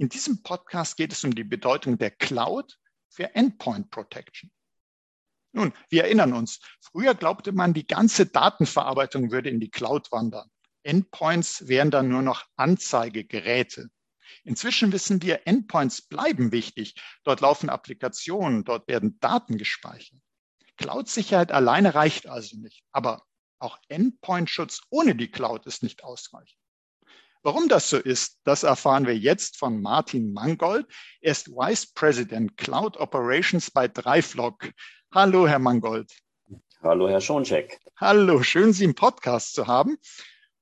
In 0.00 0.08
diesem 0.08 0.42
Podcast 0.42 0.96
geht 0.96 1.12
es 1.12 1.24
um 1.24 1.34
die 1.34 1.44
Bedeutung 1.44 1.98
der 1.98 2.10
Cloud 2.10 2.78
für 3.10 3.34
Endpoint 3.34 3.90
Protection. 3.90 4.50
Nun, 5.52 5.74
wir 5.90 6.04
erinnern 6.04 6.32
uns, 6.32 6.58
früher 6.80 7.14
glaubte 7.14 7.52
man, 7.52 7.74
die 7.74 7.86
ganze 7.86 8.24
Datenverarbeitung 8.24 9.30
würde 9.30 9.50
in 9.50 9.60
die 9.60 9.68
Cloud 9.68 10.10
wandern. 10.10 10.48
Endpoints 10.84 11.68
wären 11.68 11.90
dann 11.90 12.08
nur 12.08 12.22
noch 12.22 12.46
Anzeigegeräte. 12.56 13.90
Inzwischen 14.42 14.90
wissen 14.90 15.20
wir, 15.20 15.46
Endpoints 15.46 16.00
bleiben 16.00 16.50
wichtig. 16.50 16.94
Dort 17.24 17.42
laufen 17.42 17.68
Applikationen, 17.68 18.64
dort 18.64 18.88
werden 18.88 19.20
Daten 19.20 19.58
gespeichert. 19.58 20.22
Cloud-Sicherheit 20.78 21.52
alleine 21.52 21.94
reicht 21.94 22.26
also 22.26 22.56
nicht. 22.56 22.84
Aber 22.92 23.26
auch 23.58 23.78
Endpoint-Schutz 23.88 24.80
ohne 24.88 25.14
die 25.14 25.30
Cloud 25.30 25.66
ist 25.66 25.82
nicht 25.82 26.04
ausreichend. 26.04 26.59
Warum 27.42 27.68
das 27.68 27.88
so 27.88 27.96
ist, 27.96 28.38
das 28.44 28.64
erfahren 28.64 29.06
wir 29.06 29.16
jetzt 29.16 29.56
von 29.56 29.80
Martin 29.80 30.34
Mangold. 30.34 30.86
Er 31.22 31.32
ist 31.32 31.48
Vice 31.48 31.86
President 31.94 32.54
Cloud 32.58 32.98
Operations 32.98 33.70
bei 33.70 33.88
Dreiflog. 33.88 34.70
Hallo, 35.14 35.48
Herr 35.48 35.58
Mangold. 35.58 36.12
Hallo, 36.82 37.08
Herr 37.08 37.22
Schoncheck. 37.22 37.80
Hallo, 37.96 38.42
schön, 38.42 38.74
Sie 38.74 38.84
im 38.84 38.94
Podcast 38.94 39.54
zu 39.54 39.66
haben. 39.66 39.96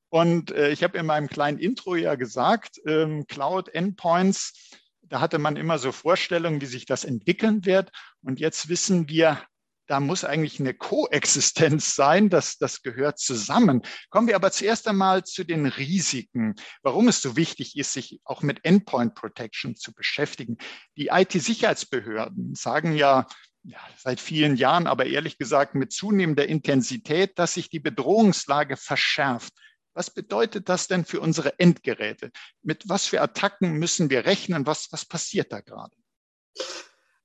Und 0.08 0.52
äh, 0.52 0.70
ich 0.70 0.84
habe 0.84 0.98
in 0.98 1.06
meinem 1.06 1.26
kleinen 1.26 1.58
Intro 1.58 1.96
ja 1.96 2.14
gesagt, 2.14 2.80
ähm, 2.86 3.26
Cloud 3.26 3.68
Endpoints, 3.70 4.70
da 5.02 5.20
hatte 5.20 5.38
man 5.38 5.56
immer 5.56 5.78
so 5.78 5.90
Vorstellungen, 5.90 6.60
wie 6.60 6.66
sich 6.66 6.86
das 6.86 7.04
entwickeln 7.04 7.66
wird. 7.66 7.90
Und 8.22 8.38
jetzt 8.38 8.68
wissen 8.68 9.08
wir, 9.08 9.42
da 9.88 10.00
muss 10.00 10.24
eigentlich 10.24 10.60
eine 10.60 10.74
Koexistenz 10.74 11.94
sein, 11.94 12.28
das, 12.28 12.58
das 12.58 12.82
gehört 12.82 13.18
zusammen. 13.18 13.82
Kommen 14.10 14.28
wir 14.28 14.36
aber 14.36 14.52
zuerst 14.52 14.86
einmal 14.86 15.24
zu 15.24 15.44
den 15.44 15.66
Risiken, 15.66 16.54
warum 16.82 17.08
es 17.08 17.22
so 17.22 17.36
wichtig 17.36 17.76
ist, 17.76 17.94
sich 17.94 18.20
auch 18.24 18.42
mit 18.42 18.64
Endpoint 18.64 19.14
Protection 19.14 19.74
zu 19.74 19.92
beschäftigen. 19.92 20.58
Die 20.96 21.08
IT-Sicherheitsbehörden 21.08 22.54
sagen 22.54 22.94
ja, 22.94 23.26
ja, 23.64 23.80
seit 23.96 24.20
vielen 24.20 24.56
Jahren, 24.56 24.86
aber 24.86 25.06
ehrlich 25.06 25.38
gesagt 25.38 25.74
mit 25.74 25.92
zunehmender 25.92 26.46
Intensität, 26.46 27.38
dass 27.38 27.54
sich 27.54 27.70
die 27.70 27.80
Bedrohungslage 27.80 28.76
verschärft. 28.76 29.52
Was 29.94 30.10
bedeutet 30.10 30.68
das 30.68 30.86
denn 30.86 31.04
für 31.04 31.20
unsere 31.20 31.58
Endgeräte? 31.58 32.30
Mit 32.62 32.88
was 32.88 33.06
für 33.06 33.20
Attacken 33.20 33.72
müssen 33.72 34.10
wir 34.10 34.26
rechnen? 34.26 34.66
Was, 34.66 34.92
was 34.92 35.04
passiert 35.04 35.50
da 35.50 35.60
gerade? 35.60 35.96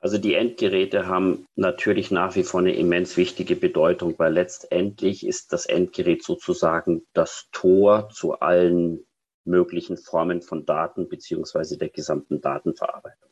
Also 0.03 0.17
die 0.17 0.33
Endgeräte 0.33 1.07
haben 1.07 1.47
natürlich 1.55 2.11
nach 2.11 2.35
wie 2.35 2.43
vor 2.43 2.59
eine 2.59 2.75
immens 2.75 3.15
wichtige 3.15 3.55
Bedeutung, 3.55 4.19
weil 4.19 4.33
letztendlich 4.33 5.25
ist 5.25 5.53
das 5.53 5.65
Endgerät 5.65 6.23
sozusagen 6.23 7.07
das 7.13 7.47
Tor 7.53 8.09
zu 8.09 8.33
allen 8.33 9.05
möglichen 9.45 9.95
Formen 9.95 10.41
von 10.41 10.65
Daten 10.65 11.07
beziehungsweise 11.07 11.77
der 11.77 11.87
gesamten 11.87 12.41
Datenverarbeitung. 12.41 13.29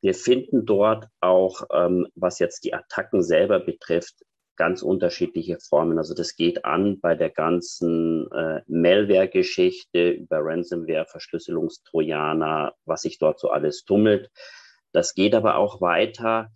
Wir 0.00 0.14
finden 0.14 0.66
dort 0.66 1.08
auch, 1.20 1.64
ähm, 1.72 2.06
was 2.14 2.38
jetzt 2.38 2.62
die 2.62 2.74
Attacken 2.74 3.24
selber 3.24 3.58
betrifft, 3.58 4.14
ganz 4.54 4.82
unterschiedliche 4.82 5.58
Formen. 5.58 5.98
Also 5.98 6.14
das 6.14 6.36
geht 6.36 6.64
an 6.64 7.00
bei 7.00 7.16
der 7.16 7.30
ganzen 7.30 8.30
äh, 8.30 8.60
Malware-Geschichte 8.68 10.10
über 10.10 10.38
Ransomware, 10.42 11.06
Verschlüsselungstrojaner, 11.06 12.72
was 12.84 13.02
sich 13.02 13.18
dort 13.18 13.40
so 13.40 13.50
alles 13.50 13.82
tummelt 13.82 14.30
das 14.92 15.14
geht 15.14 15.34
aber 15.34 15.56
auch 15.56 15.80
weiter 15.80 16.50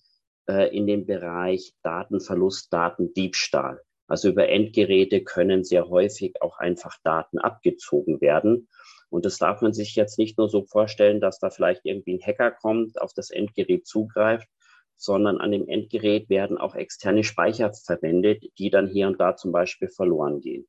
äh, 0.48 0.74
in 0.76 0.86
den 0.86 1.06
Bereich 1.06 1.72
Datenverlust, 1.82 2.72
Datendiebstahl. 2.72 3.80
Also 4.08 4.28
über 4.28 4.48
Endgeräte 4.48 5.24
können 5.24 5.64
sehr 5.64 5.88
häufig 5.88 6.41
auch 6.41 6.58
einfach 6.58 6.97
Daten 7.02 7.38
abgezogen 7.38 8.20
werden. 8.20 8.69
Und 9.08 9.24
das 9.24 9.38
darf 9.38 9.62
man 9.62 9.72
sich 9.72 9.97
jetzt 9.97 10.19
nicht 10.19 10.38
nur 10.38 10.48
so 10.48 10.64
vorstellen, 10.64 11.20
dass 11.20 11.38
da 11.38 11.50
vielleicht 11.50 11.84
irgendwie 11.84 12.14
ein 12.14 12.22
Hacker 12.24 12.52
kommt, 12.52 13.00
auf 13.00 13.12
das 13.14 13.30
Endgerät 13.30 13.86
zugreift, 13.86 14.48
sondern 14.97 15.38
an 15.38 15.53
dem 15.53 15.68
Endgerät 15.68 16.28
werden 16.28 16.58
auch 16.58 16.74
externe 16.74 17.24
Speicher 17.24 17.72
verwendet, 17.72 18.44
die 18.58 18.70
dann 18.70 18.88
hier 18.88 19.06
und 19.08 19.20
da 19.20 19.36
zum 19.36 19.53
Beispiel 19.53 19.88
verloren 19.88 20.41
gehen. 20.41 20.66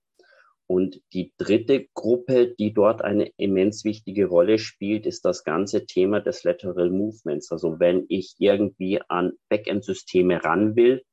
Und 0.67 1.01
die 1.13 1.33
dritte 1.37 1.87
Gruppe, 1.93 2.53
die 2.59 2.73
dort 2.73 3.01
eine 3.01 3.31
immens 3.37 3.85
wichtige 3.85 4.25
Rolle 4.25 4.59
spielt, 4.59 5.05
ist 5.05 5.23
das 5.23 5.45
ganze 5.45 5.85
Thema 5.85 6.19
des 6.19 6.43
Lateral 6.43 6.89
Movements. 6.89 7.51
Also 7.53 7.79
wenn 7.79 8.05
ich 8.09 8.35
irgendwie 8.37 8.99
an 9.07 9.31
Backend-Systeme 9.47 10.43
ran 10.43 10.75
will, 10.75 11.03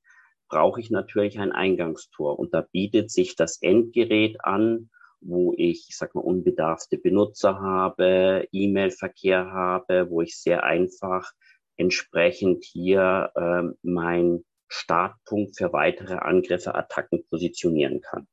brauche 0.48 0.80
ich 0.80 0.90
natürlich 0.90 1.38
ein 1.38 1.52
Eingangstor. 1.52 2.36
Und 2.38 2.52
da 2.52 2.62
bietet 2.62 3.12
sich 3.12 3.36
das 3.36 3.62
Endgerät 3.62 4.38
an, 4.44 4.90
wo 5.20 5.54
ich, 5.56 5.86
ich 5.88 5.96
sag 5.96 6.16
mal, 6.16 6.20
unbedarfte 6.20 6.98
Benutzer 6.98 7.60
habe, 7.60 8.48
E-Mail-Verkehr 8.50 9.52
habe, 9.52 10.10
wo 10.10 10.20
ich 10.20 10.36
sehr 10.36 10.64
einfach 10.64 11.30
entsprechend 11.76 12.64
hier 12.64 13.30
äh, 13.36 13.62
mein 13.82 14.44
Startpunkt 14.68 15.56
für 15.56 15.72
weitere 15.72 16.14
Angriffe, 16.14 16.74
Attacken 16.74 17.24
positionieren 17.28 18.00
kann. 18.00 18.26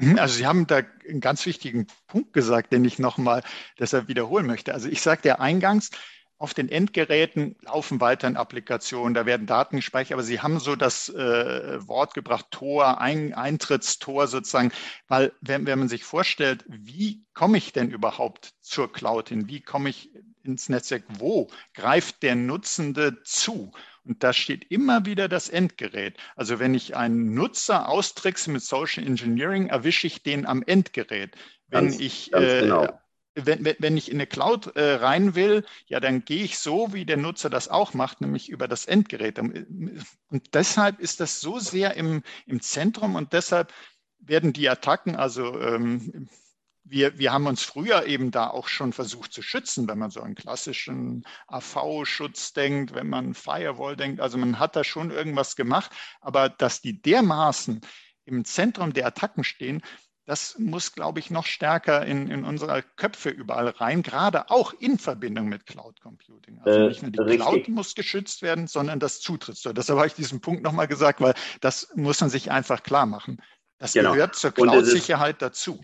Mhm, 0.00 0.18
also 0.18 0.34
Sie 0.34 0.46
haben 0.46 0.66
da 0.66 0.80
einen 1.08 1.20
ganz 1.20 1.44
wichtigen 1.46 1.86
Punkt 2.06 2.32
gesagt, 2.32 2.72
den 2.72 2.84
ich 2.84 2.98
nochmal 2.98 3.42
deshalb 3.78 4.08
wiederholen 4.08 4.46
möchte. 4.46 4.72
Also 4.74 4.88
ich 4.88 5.02
sagte 5.02 5.28
ja 5.28 5.38
eingangs, 5.38 5.90
auf 6.38 6.54
den 6.54 6.70
Endgeräten 6.70 7.56
laufen 7.60 8.00
weiterhin 8.00 8.38
Applikationen, 8.38 9.12
da 9.12 9.26
werden 9.26 9.46
Daten 9.46 9.76
gespeichert, 9.76 10.14
aber 10.14 10.22
Sie 10.22 10.40
haben 10.40 10.58
so 10.58 10.74
das 10.74 11.10
äh, 11.10 11.86
Wort 11.86 12.14
gebracht, 12.14 12.46
Tor, 12.50 12.98
Ein 12.98 13.34
Eintrittstor 13.34 14.26
sozusagen, 14.26 14.72
weil 15.06 15.32
wenn, 15.42 15.66
wenn 15.66 15.78
man 15.78 15.88
sich 15.90 16.02
vorstellt, 16.04 16.64
wie 16.66 17.26
komme 17.34 17.58
ich 17.58 17.74
denn 17.74 17.90
überhaupt 17.90 18.54
zur 18.62 18.90
Cloud 18.90 19.28
hin, 19.28 19.48
wie 19.48 19.60
komme 19.60 19.90
ich 19.90 20.10
ins 20.42 20.70
Netzwerk, 20.70 21.02
wo 21.18 21.48
greift 21.74 22.22
der 22.22 22.36
Nutzende 22.36 23.22
zu? 23.22 23.72
Und 24.04 24.22
da 24.24 24.32
steht 24.32 24.70
immer 24.70 25.04
wieder 25.04 25.28
das 25.28 25.48
Endgerät. 25.48 26.16
Also 26.36 26.58
wenn 26.58 26.74
ich 26.74 26.96
einen 26.96 27.34
Nutzer 27.34 27.88
austrickse 27.88 28.50
mit 28.50 28.62
Social 28.62 29.04
Engineering, 29.04 29.68
erwische 29.68 30.06
ich 30.06 30.22
den 30.22 30.46
am 30.46 30.62
Endgerät. 30.62 31.36
Wenn 31.68 31.86
ganz, 31.86 32.00
ich 32.00 32.30
ganz 32.30 32.46
äh, 32.46 32.60
genau. 32.62 33.00
wenn, 33.34 33.76
wenn, 33.78 33.96
ich 33.96 34.10
in 34.10 34.16
eine 34.16 34.26
Cloud 34.26 34.74
äh, 34.74 34.94
rein 34.94 35.34
will, 35.34 35.64
ja, 35.86 36.00
dann 36.00 36.24
gehe 36.24 36.42
ich 36.42 36.58
so, 36.58 36.92
wie 36.92 37.04
der 37.04 37.18
Nutzer 37.18 37.50
das 37.50 37.68
auch 37.68 37.94
macht, 37.94 38.20
nämlich 38.20 38.48
über 38.48 38.68
das 38.68 38.86
Endgerät. 38.86 39.38
Und 39.38 40.54
deshalb 40.54 40.98
ist 40.98 41.20
das 41.20 41.40
so 41.40 41.58
sehr 41.58 41.94
im, 41.96 42.22
im 42.46 42.60
Zentrum 42.60 43.14
und 43.14 43.32
deshalb 43.32 43.72
werden 44.18 44.52
die 44.52 44.68
Attacken, 44.68 45.16
also 45.16 45.58
ähm, 45.60 46.28
wir, 46.90 47.18
wir 47.18 47.32
haben 47.32 47.46
uns 47.46 47.62
früher 47.62 48.06
eben 48.06 48.30
da 48.30 48.48
auch 48.48 48.68
schon 48.68 48.92
versucht 48.92 49.32
zu 49.32 49.42
schützen, 49.42 49.88
wenn 49.88 49.98
man 49.98 50.10
so 50.10 50.20
einen 50.20 50.34
klassischen 50.34 51.24
AV-Schutz 51.46 52.52
denkt, 52.52 52.94
wenn 52.94 53.08
man 53.08 53.34
Firewall 53.34 53.96
denkt. 53.96 54.20
Also 54.20 54.38
man 54.38 54.58
hat 54.58 54.76
da 54.76 54.84
schon 54.84 55.10
irgendwas 55.10 55.56
gemacht, 55.56 55.92
aber 56.20 56.48
dass 56.48 56.80
die 56.80 57.00
dermaßen 57.00 57.80
im 58.24 58.44
Zentrum 58.44 58.92
der 58.92 59.06
Attacken 59.06 59.44
stehen, 59.44 59.82
das 60.26 60.56
muss, 60.58 60.92
glaube 60.92 61.18
ich, 61.18 61.30
noch 61.30 61.46
stärker 61.46 62.06
in, 62.06 62.30
in 62.30 62.44
unsere 62.44 62.82
Köpfe 62.82 63.30
überall 63.30 63.68
rein, 63.68 64.02
gerade 64.02 64.50
auch 64.50 64.72
in 64.74 64.98
Verbindung 64.98 65.48
mit 65.48 65.66
Cloud 65.66 66.00
Computing. 66.00 66.60
Also 66.60 66.78
äh, 66.78 66.88
nicht 66.88 67.02
nur 67.02 67.10
die 67.10 67.18
richtig. 67.18 67.40
Cloud 67.40 67.68
muss 67.68 67.94
geschützt 67.94 68.42
werden, 68.42 68.66
sondern 68.68 69.00
das 69.00 69.20
Zutrittstor. 69.20 69.74
Deshalb 69.74 69.98
habe 69.98 70.06
ich 70.06 70.14
diesen 70.14 70.40
Punkt 70.40 70.62
nochmal 70.62 70.86
gesagt, 70.86 71.20
weil 71.20 71.34
das 71.60 71.88
muss 71.96 72.20
man 72.20 72.30
sich 72.30 72.50
einfach 72.50 72.82
klar 72.82 73.06
machen. 73.06 73.42
Das 73.78 73.94
genau. 73.94 74.12
gehört 74.12 74.36
zur 74.36 74.52
Cloud-Sicherheit 74.52 75.42
dazu. 75.42 75.80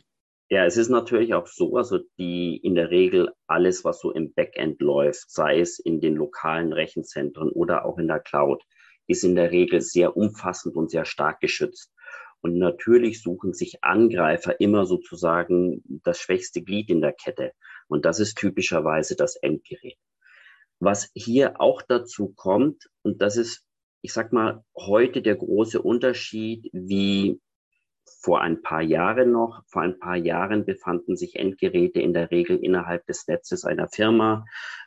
Ja, 0.49 0.65
es 0.65 0.77
ist 0.77 0.91
natürlich 0.91 1.35
auch 1.35 1.49
so, 1.49 1.77
also 1.77 1.99
die 2.19 2.57
in 2.57 2.77
der 2.77 2.91
Regel 2.91 3.33
alles, 3.49 3.85
was 3.85 4.01
so 4.01 4.13
im 4.13 4.33
Backend 4.33 4.81
läuft, 4.81 5.29
sei 5.31 5.59
es 5.59 5.81
in 5.81 6.01
den 6.01 6.15
lokalen 6.15 6.73
Rechenzentren 6.73 7.51
oder 7.51 7.85
auch 7.85 7.99
in 7.99 8.07
der 8.07 8.21
Cloud, 8.21 8.63
ist 9.09 9.25
in 9.25 9.35
der 9.35 9.51
Regel 9.51 9.81
sehr 9.81 10.17
umfassend 10.17 10.77
und 10.77 10.91
sehr 10.91 11.05
stark 11.05 11.41
geschützt. 11.41 11.93
Und 12.43 12.59
natürlich 12.59 13.23
suchen 13.23 13.55
sich 13.55 13.83
Angreifer 13.83 14.61
immer 14.61 14.87
sozusagen 14.87 15.83
das 16.05 16.21
schwächste 16.21 16.63
Glied 16.63 16.91
in 16.91 17.01
der 17.01 17.13
Kette. 17.13 17.51
Und 17.89 18.05
das 18.05 18.21
ist 18.21 18.37
typischerweise 18.39 19.17
das 19.17 19.35
Endgerät. 19.35 19.99
Was 20.79 21.11
hier 21.15 21.61
auch 21.61 21.83
dazu 21.83 22.33
kommt, 22.37 22.89
und 23.03 23.21
das 23.21 23.37
ist, 23.37 23.67
ich 24.01 24.13
sag 24.13 24.33
mal, 24.33 24.63
heute 24.77 25.23
der 25.23 25.35
große 25.35 25.83
Unterschied, 25.83 26.69
wie 26.73 27.41
vor 28.21 28.41
ein 28.41 28.63
paar 28.63 28.83
Jahren 28.83 29.33
noch. 29.33 29.63
Vor 29.67 29.83
ein 29.83 29.99
paar 29.99 30.17
Jahren 30.17 30.65
befanden 30.65 31.17
sich 31.17 31.37
Endgeräte 31.37 32.01
in 32.01 32.13
der 32.13 32.31
Regel 32.31 32.59
innerhalb 32.59 33.07
des 33.07 33.27
Netzes 33.29 33.65
einer 33.65 33.89
Firma. 33.89 34.45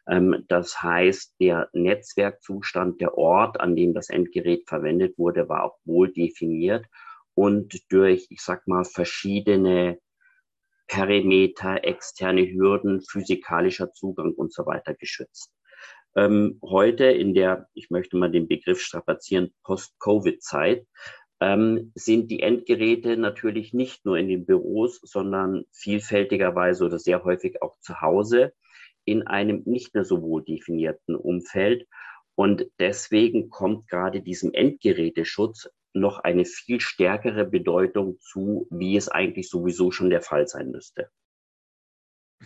Ähm, 0.07 0.45
das 0.47 0.81
heißt, 0.81 1.35
der 1.39 1.69
Netzwerkzustand, 1.73 3.01
der 3.01 3.17
Ort, 3.17 3.59
an 3.59 3.75
dem 3.75 3.93
das 3.93 4.09
Endgerät 4.09 4.67
verwendet 4.67 5.17
wurde, 5.17 5.49
war 5.49 5.63
auch 5.63 5.77
wohl 5.85 6.11
definiert 6.11 6.85
und 7.33 7.91
durch, 7.91 8.27
ich 8.29 8.41
sag 8.41 8.67
mal, 8.67 8.83
verschiedene 8.83 9.99
Perimeter, 10.87 11.83
externe 11.83 12.41
Hürden, 12.51 13.01
physikalischer 13.01 13.91
Zugang 13.93 14.33
und 14.33 14.51
so 14.51 14.65
weiter 14.65 14.95
geschützt. 14.95 15.53
Ähm, 16.15 16.59
heute 16.63 17.05
in 17.05 17.33
der, 17.33 17.67
ich 17.75 17.91
möchte 17.91 18.17
mal 18.17 18.31
den 18.31 18.47
Begriff 18.47 18.81
strapazieren, 18.81 19.53
Post-Covid-Zeit, 19.63 20.87
ähm, 21.41 21.91
sind 21.95 22.31
die 22.31 22.41
Endgeräte 22.41 23.17
natürlich 23.17 23.73
nicht 23.73 24.05
nur 24.05 24.17
in 24.17 24.27
den 24.27 24.45
Büros, 24.45 24.99
sondern 25.03 25.65
vielfältigerweise 25.71 26.85
oder 26.85 26.99
sehr 26.99 27.23
häufig 27.23 27.61
auch 27.61 27.79
zu 27.79 28.01
Hause 28.01 28.53
in 29.05 29.25
einem 29.25 29.63
nicht 29.65 29.93
mehr 29.93 30.03
so 30.05 30.21
wohl 30.21 30.43
definierten 30.43 31.15
Umfeld. 31.15 31.87
Und 32.35 32.67
deswegen 32.79 33.49
kommt 33.49 33.87
gerade 33.87 34.21
diesem 34.21 34.53
Endgeräteschutz 34.53 35.69
noch 35.93 36.19
eine 36.19 36.45
viel 36.45 36.79
stärkere 36.79 37.45
Bedeutung 37.45 38.19
zu, 38.19 38.67
wie 38.69 38.95
es 38.95 39.09
eigentlich 39.09 39.49
sowieso 39.49 39.91
schon 39.91 40.09
der 40.09 40.21
Fall 40.21 40.47
sein 40.47 40.71
müsste. 40.71 41.09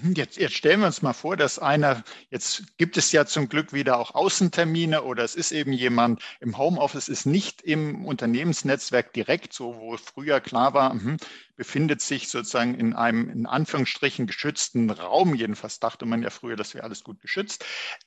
Jetzt, 0.02 0.38
jetzt 0.38 0.56
stellen 0.56 0.80
wir 0.80 0.88
uns 0.88 1.04
mal 1.04 1.14
vor, 1.14 1.38
dass 1.38 1.60
einer, 1.60 2.04
jetzt 2.32 2.78
gibt 2.78 2.98
es 2.98 3.12
ja 3.12 3.28
zum 3.28 3.48
Glück 3.48 3.74
wieder 3.74 4.00
auch 4.00 4.16
Außentermine 4.16 5.04
oder 5.04 5.24
es 5.24 5.36
ist 5.36 5.52
eben 5.52 5.72
jemand 5.72 6.20
im 6.40 6.58
Homeoffice, 6.58 7.10
ist 7.10 7.28
nicht 7.28 7.62
im 7.62 8.04
Unternehmensnetzwerk 8.04 9.14
direkt, 9.14 9.54
so 9.54 9.76
wo 9.78 9.96
früher 9.98 10.42
klar 10.42 10.74
war, 10.74 10.96
mh, 10.96 11.18
befindet 11.56 12.02
sich 12.02 12.30
sozusagen 12.30 12.74
in 12.74 12.94
einem 12.96 13.30
in 13.30 13.46
Anführungsstrichen 13.46 14.26
geschützten 14.26 14.90
Raum. 14.90 15.36
Jedenfalls 15.36 15.80
dachte 15.80 16.08
man 16.08 16.24
ja 16.24 16.32
früher, 16.32 16.56
das 16.56 16.74
wäre 16.74 16.84
alles 16.84 17.04
gut 17.04 17.22
geschützt. 17.22 17.64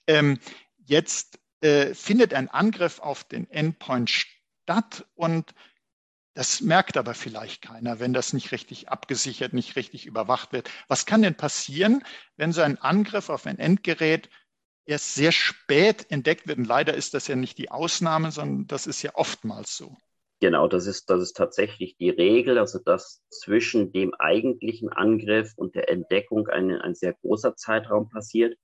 Ähm, 0.09 0.41
jetzt 0.85 1.39
äh, 1.61 1.95
findet 1.95 2.35
ein 2.35 2.49
Angriff 2.49 2.99
auf 2.99 3.23
den 3.23 3.49
Endpoint 3.49 4.11
statt 4.11 5.07
und 5.15 5.55
das 6.37 6.61
merkt 6.61 6.99
aber 6.99 7.15
vielleicht 7.15 7.63
keiner, 7.63 7.99
wenn 7.99 8.13
das 8.13 8.35
nicht 8.35 8.53
richtig 8.53 8.91
abgesichert, 8.91 9.55
nicht 9.55 9.75
richtig 9.75 10.05
überwacht 10.05 10.53
wird. 10.53 10.71
Was 10.87 11.07
kann 11.07 11.23
denn 11.23 11.35
passieren, 11.35 12.05
wenn 12.37 12.53
so 12.53 12.61
ein 12.61 12.77
Angriff 12.77 13.31
auf 13.31 13.47
ein 13.47 13.59
Endgerät 13.59 14.29
erst 14.85 15.15
sehr 15.15 15.33
spät 15.33 16.05
entdeckt 16.11 16.47
wird? 16.47 16.59
Und 16.59 16.67
leider 16.67 16.93
ist 16.93 17.15
das 17.15 17.27
ja 17.27 17.37
nicht 17.37 17.57
die 17.57 17.71
Ausnahme, 17.71 18.33
sondern 18.33 18.67
das 18.67 18.87
ist 18.87 19.01
ja 19.01 19.13
oftmals 19.15 19.79
so. 19.79 19.97
Genau, 20.41 20.69
das 20.69 20.87
ist, 20.87 21.09
das 21.09 21.23
ist 21.23 21.39
tatsächlich 21.39 21.97
die 21.97 22.11
Regel, 22.11 22.59
also 22.59 22.81
dass 22.81 23.23
zwischen 23.31 23.93
dem 23.93 24.13
eigentlichen 24.13 24.91
Angriff 24.91 25.55
und 25.57 25.75
der 25.75 25.89
Entdeckung 25.89 26.49
ein, 26.49 26.71
ein 26.71 26.95
sehr 26.95 27.15
großer 27.15 27.57
Zeitraum 27.57 28.11
passiert. 28.11 28.59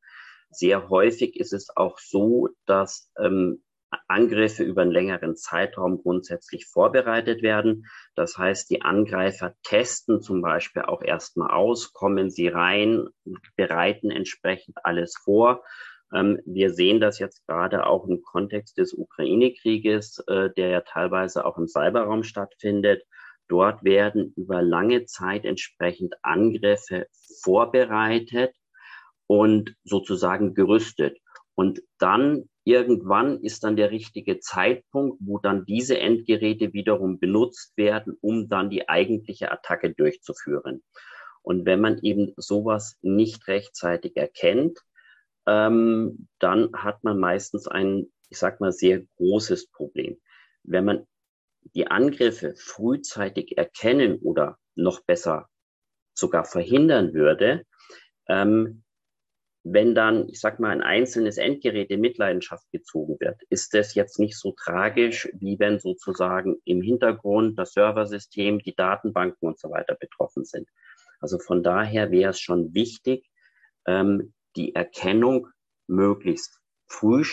Sehr 0.50 0.90
häufig 0.90 1.40
ist 1.40 1.54
es 1.54 1.74
auch 1.74 1.98
so, 1.98 2.50
dass 2.66 3.10
ähm, 3.18 3.62
Angriffe 4.08 4.62
über 4.62 4.82
einen 4.82 4.90
längeren 4.90 5.36
Zeitraum 5.36 5.98
grundsätzlich 6.02 6.66
vorbereitet 6.66 7.42
werden. 7.42 7.86
Das 8.14 8.38
heißt, 8.38 8.70
die 8.70 8.82
Angreifer 8.82 9.54
testen 9.62 10.20
zum 10.20 10.42
Beispiel 10.42 10.82
auch 10.82 11.02
erstmal 11.02 11.50
aus, 11.50 11.92
kommen 11.92 12.30
sie 12.30 12.48
rein, 12.48 13.08
bereiten 13.56 14.10
entsprechend 14.10 14.78
alles 14.84 15.16
vor. 15.16 15.62
Ähm, 16.12 16.40
wir 16.44 16.72
sehen 16.72 17.00
das 17.00 17.18
jetzt 17.18 17.46
gerade 17.46 17.86
auch 17.86 18.06
im 18.06 18.22
Kontext 18.22 18.78
des 18.78 18.92
Ukraine-Krieges, 18.92 20.24
äh, 20.26 20.50
der 20.56 20.68
ja 20.68 20.80
teilweise 20.82 21.44
auch 21.44 21.58
im 21.58 21.66
Cyberraum 21.66 22.22
stattfindet. 22.22 23.02
Dort 23.48 23.84
werden 23.84 24.32
über 24.36 24.62
lange 24.62 25.04
Zeit 25.04 25.44
entsprechend 25.44 26.14
Angriffe 26.22 27.06
vorbereitet 27.42 28.54
und 29.26 29.74
sozusagen 29.84 30.54
gerüstet. 30.54 31.18
Und 31.54 31.82
dann 31.98 32.48
irgendwann 32.64 33.40
ist 33.40 33.64
dann 33.64 33.76
der 33.76 33.90
richtige 33.90 34.38
Zeitpunkt, 34.38 35.18
wo 35.20 35.38
dann 35.38 35.64
diese 35.64 35.98
Endgeräte 35.98 36.72
wiederum 36.72 37.18
benutzt 37.18 37.76
werden, 37.76 38.16
um 38.20 38.48
dann 38.48 38.70
die 38.70 38.88
eigentliche 38.88 39.50
Attacke 39.50 39.92
durchzuführen. 39.92 40.82
Und 41.42 41.66
wenn 41.66 41.80
man 41.80 41.98
eben 42.02 42.34
sowas 42.36 42.96
nicht 43.02 43.48
rechtzeitig 43.48 44.16
erkennt, 44.16 44.78
ähm, 45.46 46.28
dann 46.38 46.72
hat 46.72 47.02
man 47.02 47.18
meistens 47.18 47.66
ein, 47.66 48.12
ich 48.28 48.38
sag 48.38 48.60
mal, 48.60 48.72
sehr 48.72 49.02
großes 49.16 49.70
Problem. 49.70 50.20
Wenn 50.62 50.84
man 50.84 51.06
die 51.74 51.88
Angriffe 51.88 52.54
frühzeitig 52.56 53.56
erkennen 53.58 54.18
oder 54.20 54.58
noch 54.74 55.00
besser 55.04 55.48
sogar 56.14 56.44
verhindern 56.44 57.12
würde, 57.14 57.64
ähm, 58.28 58.84
wenn 59.64 59.94
dann, 59.94 60.28
ich 60.28 60.40
sag 60.40 60.58
mal, 60.58 60.70
ein 60.70 60.82
einzelnes 60.82 61.38
Endgerät 61.38 61.90
in 61.90 62.00
Mitleidenschaft 62.00 62.68
gezogen 62.72 63.16
wird, 63.20 63.40
ist 63.48 63.74
das 63.74 63.94
jetzt 63.94 64.18
nicht 64.18 64.36
so 64.36 64.52
tragisch, 64.52 65.28
wie 65.34 65.58
wenn 65.58 65.78
sozusagen 65.78 66.56
im 66.64 66.82
Hintergrund 66.82 67.58
das 67.58 67.72
Serversystem, 67.72 68.58
die 68.58 68.74
Datenbanken 68.74 69.46
und 69.46 69.58
so 69.58 69.70
weiter 69.70 69.94
betroffen 69.94 70.44
sind. 70.44 70.68
Also 71.20 71.38
von 71.38 71.62
daher 71.62 72.10
wäre 72.10 72.30
es 72.30 72.40
schon 72.40 72.74
wichtig, 72.74 73.30
ähm, 73.86 74.34
die 74.56 74.74
Erkennung 74.74 75.46
möglichst 75.86 76.60
früh, 76.88 77.24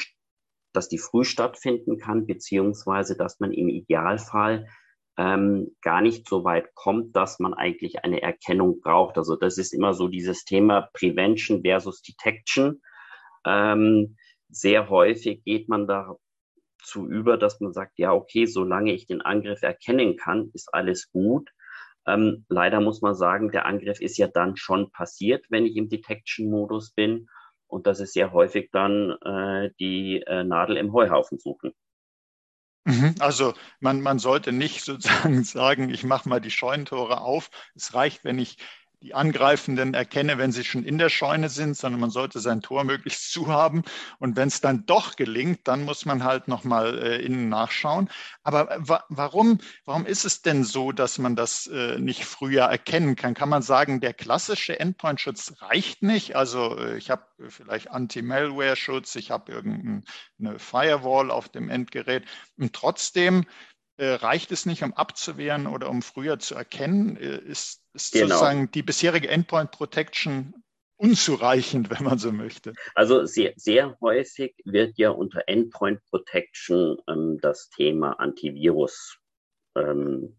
dass 0.72 0.88
die 0.88 1.00
früh 1.00 1.24
stattfinden 1.24 1.98
kann, 1.98 2.28
beziehungsweise 2.28 3.18
dass 3.18 3.40
man 3.40 3.52
im 3.52 3.70
Idealfall 3.70 4.68
ähm, 5.20 5.76
gar 5.82 6.02
nicht 6.02 6.30
so 6.30 6.46
weit 6.46 6.74
kommt, 6.76 7.14
dass 7.14 7.40
man 7.40 7.54
eigentlich 7.54 8.06
eine 8.06 8.22
Erkennung 8.22 8.80
braucht. 8.80 9.18
Also 9.18 9.36
das 9.36 9.58
ist 9.58 9.74
immer 9.74 9.94
so 9.94 10.08
dieses 10.08 10.46
Thema 10.46 10.90
Prevention 10.94 11.62
versus 11.62 12.02
Detection. 12.02 12.82
Ähm, 13.46 14.16
sehr 14.48 14.90
häufig 14.90 15.44
geht 15.44 15.68
man 15.68 15.88
dazu 15.88 17.06
über, 17.10 17.38
dass 17.38 17.60
man 17.60 17.74
sagt, 17.74 18.00
ja, 18.00 18.14
okay, 18.14 18.46
solange 18.46 18.94
ich 18.94 19.08
den 19.08 19.22
Angriff 19.22 19.62
erkennen 19.62 20.16
kann, 20.16 20.52
ist 20.54 20.74
alles 20.74 21.12
gut. 21.12 21.50
Ähm, 22.08 22.46
leider 22.48 22.80
muss 22.80 23.02
man 23.02 23.14
sagen, 23.14 23.52
der 23.52 23.66
Angriff 23.66 24.00
ist 24.00 24.18
ja 24.18 24.28
dann 24.28 24.56
schon 24.56 24.90
passiert, 24.90 25.46
wenn 25.50 25.66
ich 25.66 25.76
im 25.76 25.90
Detection-Modus 25.90 26.94
bin. 26.94 27.28
Und 27.68 27.88
das 27.88 28.00
ist 28.00 28.14
sehr 28.14 28.32
häufig 28.32 28.70
dann 28.72 29.18
äh, 29.26 29.70
die 29.82 30.24
äh, 30.26 30.46
Nadel 30.46 30.78
im 30.78 30.94
Heuhaufen 30.94 31.40
suchen. 31.40 31.74
Mhm. 32.90 33.14
Also 33.20 33.54
man, 33.80 34.02
man 34.02 34.18
sollte 34.20 34.52
nicht 34.52 34.82
sozusagen 34.84 35.44
sagen, 35.44 35.90
ich 35.90 36.04
mache 36.04 36.28
mal 36.28 36.42
die 36.42 36.52
Scheunentore 36.52 37.22
auf. 37.22 37.52
Es 37.76 37.94
reicht, 37.94 38.24
wenn 38.24 38.40
ich 38.40 38.58
die 39.02 39.14
Angreifenden 39.14 39.94
erkenne, 39.94 40.38
wenn 40.38 40.52
sie 40.52 40.66
schon 40.66 40.84
in 40.84 40.98
der 40.98 41.10
Scheune 41.10 41.48
sind, 41.50 41.78
sondern 41.78 42.02
man 42.02 42.10
sollte 42.10 42.40
sein 42.40 42.62
Tor 42.62 42.84
möglichst 42.84 43.32
zu 43.32 43.48
haben. 43.48 43.84
Und 44.20 44.36
wenn 44.36 44.50
es 44.50 44.60
dann 44.60 44.86
doch 44.86 45.16
gelingt, 45.16 45.62
dann 45.68 45.84
muss 45.86 46.06
man 46.06 46.24
halt 46.24 46.50
nochmal 46.50 47.00
äh, 47.02 47.22
innen 47.22 47.48
nachschauen. 47.48 48.10
Aber 48.44 48.68
wa 48.78 49.04
warum, 49.08 49.60
warum 49.86 50.06
ist 50.06 50.26
es 50.26 50.42
denn 50.42 50.66
so, 50.66 50.92
dass 50.92 51.18
man 51.18 51.38
das 51.38 51.68
äh, 51.68 51.98
nicht 51.98 52.26
früher 52.26 52.66
erkennen 52.66 53.16
kann? 53.16 53.36
Kann 53.36 53.50
man 53.50 53.62
sagen, 53.62 54.02
der 54.02 54.14
klassische 54.14 54.80
Endpoint-Schutz 54.80 55.56
reicht 55.62 56.04
nicht? 56.04 56.36
Also 56.36 56.78
äh, 56.78 56.98
ich 56.98 57.10
habe 57.10 57.24
vielleicht 57.48 57.90
Anti-Malware-Schutz, 57.92 59.16
ich 59.16 59.32
habe 59.32 59.52
irgendeine 59.52 60.60
Firewall 60.60 61.32
auf 61.32 61.48
dem 61.48 61.70
Endgerät 61.70 62.26
und 62.58 62.74
trotzdem 62.74 63.42
äh, 63.42 63.46
reicht 64.06 64.52
es 64.52 64.66
nicht, 64.66 64.84
um 64.84 64.94
abzuwehren 64.94 65.68
oder 65.68 65.90
um 65.90 66.02
früher 66.02 66.40
zu 66.40 66.56
erkennen? 66.56 67.18
Äh, 67.18 67.38
ist, 67.40 67.82
ist 67.94 68.14
genau. 68.14 68.28
sozusagen 68.28 68.72
die 68.72 68.84
bisherige 68.84 69.30
Endpoint 69.30 69.72
Protection 69.72 70.54
unzureichend, 70.96 71.90
wenn 72.00 72.06
man 72.06 72.18
so 72.18 72.32
möchte? 72.32 72.74
Also 72.96 73.26
sehr, 73.26 73.54
sehr 73.56 73.98
häufig 74.02 74.56
wird 74.66 74.98
ja 74.98 75.10
unter 75.10 75.44
Endpoint 75.48 76.02
Protection 76.10 76.98
ähm, 77.08 77.40
das 77.42 77.70
Thema 77.70 78.14
Antivirus 78.20 79.18
ähm, 79.76 80.38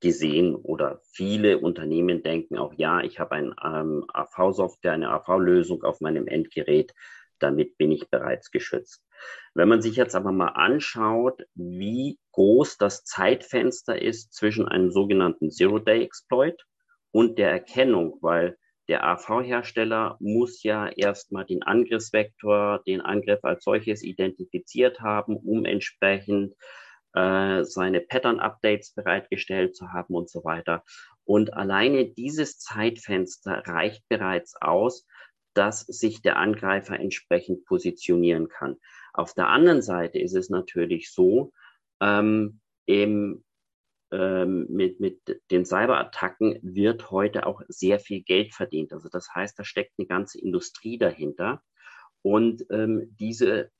gesehen 0.00 0.54
oder 0.54 1.00
viele 1.12 1.58
Unternehmen 1.58 2.22
denken 2.22 2.56
auch, 2.56 2.72
ja, 2.74 3.02
ich 3.02 3.18
habe 3.18 3.32
ein 3.32 3.54
ähm, 3.62 4.06
AV-Software, 4.12 4.92
eine 4.92 5.10
AV-Lösung 5.10 5.82
auf 5.82 6.00
meinem 6.00 6.26
Endgerät, 6.26 6.94
damit 7.38 7.76
bin 7.76 7.92
ich 7.92 8.08
bereits 8.08 8.50
geschützt. 8.50 9.04
Wenn 9.54 9.68
man 9.68 9.82
sich 9.82 9.96
jetzt 9.96 10.14
aber 10.14 10.32
mal 10.32 10.48
anschaut, 10.48 11.42
wie 11.54 12.18
groß 12.32 12.78
das 12.78 13.04
Zeitfenster 13.04 14.00
ist 14.00 14.32
zwischen 14.32 14.68
einem 14.68 14.90
sogenannten 14.90 15.50
Zero-Day-Exploit 15.50 16.62
und 17.10 17.38
der 17.38 17.50
Erkennung, 17.50 18.18
weil 18.20 18.56
der 18.88 19.04
AV-Hersteller 19.04 20.16
muss 20.20 20.62
ja 20.62 20.88
erstmal 20.88 21.44
den 21.44 21.62
Angriffsvektor, 21.62 22.82
den 22.86 23.00
Angriff 23.00 23.40
als 23.44 23.64
solches 23.64 24.02
identifiziert 24.02 25.00
haben, 25.00 25.36
um 25.36 25.64
entsprechend 25.64 26.54
äh, 27.14 27.64
seine 27.64 28.00
Pattern-Updates 28.00 28.94
bereitgestellt 28.94 29.76
zu 29.76 29.92
haben 29.92 30.14
und 30.14 30.28
so 30.28 30.44
weiter. 30.44 30.84
Und 31.24 31.54
alleine 31.54 32.06
dieses 32.06 32.58
Zeitfenster 32.58 33.62
reicht 33.66 34.08
bereits 34.08 34.54
aus, 34.60 35.06
dass 35.54 35.80
sich 35.80 36.22
der 36.22 36.36
Angreifer 36.36 36.98
entsprechend 36.98 37.64
positionieren 37.66 38.48
kann. 38.48 38.76
Auf 39.12 39.34
der 39.34 39.48
anderen 39.48 39.82
Seite 39.82 40.18
ist 40.18 40.34
es 40.34 40.50
natürlich 40.50 41.12
so, 41.12 41.52
ähm, 42.00 42.60
im, 42.86 43.44
ähm, 44.12 44.66
mit, 44.68 45.00
mit 45.00 45.20
den 45.50 45.64
Cyberattacken 45.64 46.58
wird 46.62 47.10
heute 47.10 47.46
auch 47.46 47.62
sehr 47.68 48.00
viel 48.00 48.22
Geld 48.22 48.54
verdient. 48.54 48.92
Also 48.92 49.08
das 49.08 49.34
heißt, 49.34 49.58
da 49.58 49.64
steckt 49.64 49.92
eine 49.98 50.06
ganze 50.06 50.40
Industrie 50.40 50.98
dahinter. 50.98 51.62
Und 52.22 52.64
ähm, 52.70 53.14
diese, 53.18 53.70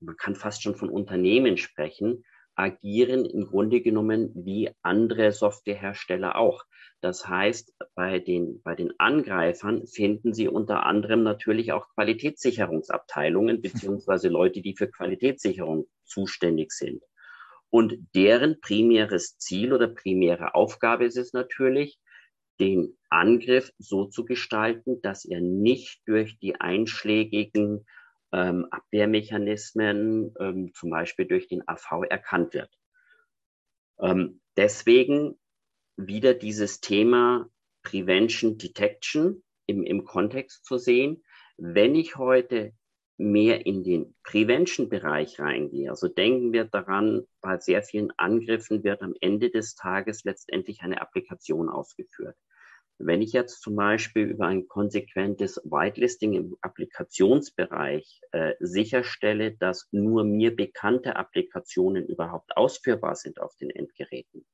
man 0.00 0.16
kann 0.16 0.34
fast 0.34 0.62
schon 0.62 0.76
von 0.76 0.88
Unternehmen 0.88 1.56
sprechen, 1.56 2.24
agieren 2.54 3.24
im 3.24 3.46
Grunde 3.46 3.80
genommen 3.80 4.30
wie 4.34 4.70
andere 4.82 5.32
Softwarehersteller 5.32 6.36
auch. 6.36 6.64
Das 7.00 7.26
heißt, 7.26 7.74
bei 7.94 8.20
den, 8.20 8.62
bei 8.62 8.74
den 8.74 8.92
Angreifern 8.98 9.86
finden 9.86 10.34
Sie 10.34 10.48
unter 10.48 10.86
anderem 10.86 11.22
natürlich 11.22 11.72
auch 11.72 11.88
Qualitätssicherungsabteilungen 11.94 13.60
beziehungsweise 13.62 14.28
Leute, 14.28 14.62
die 14.62 14.76
für 14.76 14.88
Qualitätssicherung 14.88 15.86
zuständig 16.04 16.72
sind. 16.72 17.02
Und 17.70 17.94
deren 18.14 18.60
primäres 18.60 19.38
Ziel 19.38 19.72
oder 19.72 19.88
primäre 19.88 20.54
Aufgabe 20.54 21.06
ist 21.06 21.16
es 21.16 21.32
natürlich, 21.32 21.98
den 22.60 22.96
Angriff 23.08 23.72
so 23.78 24.04
zu 24.04 24.24
gestalten, 24.24 25.00
dass 25.02 25.24
er 25.24 25.40
nicht 25.40 26.02
durch 26.06 26.38
die 26.38 26.60
einschlägigen 26.60 27.86
ähm, 28.32 28.66
Abwehrmechanismen, 28.70 30.34
ähm, 30.40 30.72
zum 30.74 30.90
Beispiel 30.90 31.26
durch 31.26 31.48
den 31.48 31.66
AV, 31.68 32.04
erkannt 32.08 32.54
wird. 32.54 32.70
Ähm, 34.00 34.40
deswegen 34.56 35.38
wieder 35.96 36.34
dieses 36.34 36.80
Thema 36.80 37.48
Prevention 37.82 38.58
Detection 38.58 39.42
im, 39.66 39.84
im 39.84 40.04
Kontext 40.04 40.64
zu 40.64 40.78
sehen. 40.78 41.22
Wenn 41.56 41.94
ich 41.94 42.16
heute 42.16 42.72
mehr 43.18 43.66
in 43.66 43.84
den 43.84 44.16
Prevention-Bereich 44.24 45.38
reingehe, 45.38 45.90
also 45.90 46.08
denken 46.08 46.52
wir 46.52 46.64
daran, 46.64 47.26
bei 47.40 47.58
sehr 47.58 47.82
vielen 47.82 48.10
Angriffen 48.16 48.82
wird 48.82 49.02
am 49.02 49.14
Ende 49.20 49.50
des 49.50 49.74
Tages 49.74 50.24
letztendlich 50.24 50.80
eine 50.80 51.00
Applikation 51.00 51.68
ausgeführt. 51.68 52.36
Wenn 52.98 53.22
ich 53.22 53.32
jetzt 53.32 53.62
zum 53.62 53.74
Beispiel 53.74 54.24
über 54.28 54.46
ein 54.46 54.68
konsequentes 54.68 55.56
Whitelisting 55.64 56.34
im 56.34 56.56
Applikationsbereich 56.60 58.20
äh, 58.32 58.54
sicherstelle, 58.60 59.56
dass 59.56 59.88
nur 59.90 60.24
mir 60.24 60.54
bekannte 60.54 61.16
Applikationen 61.16 62.06
überhaupt 62.06 62.56
ausführbar 62.56 63.16
sind 63.16 63.40
auf 63.40 63.56
den 63.56 63.70
Endgeräten, 63.70 64.46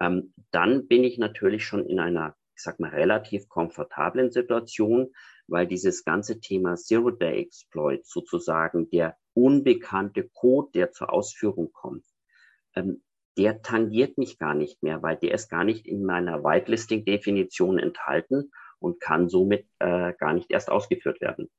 ähm, 0.00 0.34
dann 0.50 0.88
bin 0.88 1.04
ich 1.04 1.18
natürlich 1.18 1.64
schon 1.64 1.86
in 1.86 2.00
einer, 2.00 2.34
ich 2.56 2.62
sag 2.62 2.80
mal, 2.80 2.90
relativ 2.90 3.48
komfortablen 3.48 4.30
Situation, 4.30 5.12
weil 5.46 5.66
dieses 5.66 6.04
ganze 6.04 6.40
Thema 6.40 6.76
Zero-Day-Exploit 6.76 8.06
sozusagen 8.06 8.88
der 8.90 9.16
unbekannte 9.34 10.28
Code, 10.28 10.70
der 10.74 10.90
zur 10.90 11.12
Ausführung 11.12 11.70
kommt, 11.72 12.04
ähm, 12.74 13.02
der 13.38 13.62
tangiert 13.62 14.18
mich 14.18 14.38
gar 14.38 14.54
nicht 14.54 14.82
mehr, 14.82 15.02
weil 15.02 15.16
der 15.16 15.34
ist 15.34 15.48
gar 15.48 15.64
nicht 15.64 15.86
in 15.86 16.04
meiner 16.04 16.42
Whitelisting-Definition 16.42 17.78
enthalten 17.78 18.50
und 18.78 19.00
kann 19.00 19.28
somit 19.28 19.66
äh, 19.78 20.12
gar 20.18 20.32
nicht 20.32 20.50
erst 20.50 20.70
ausgeführt 20.70 21.20
werden. 21.20 21.50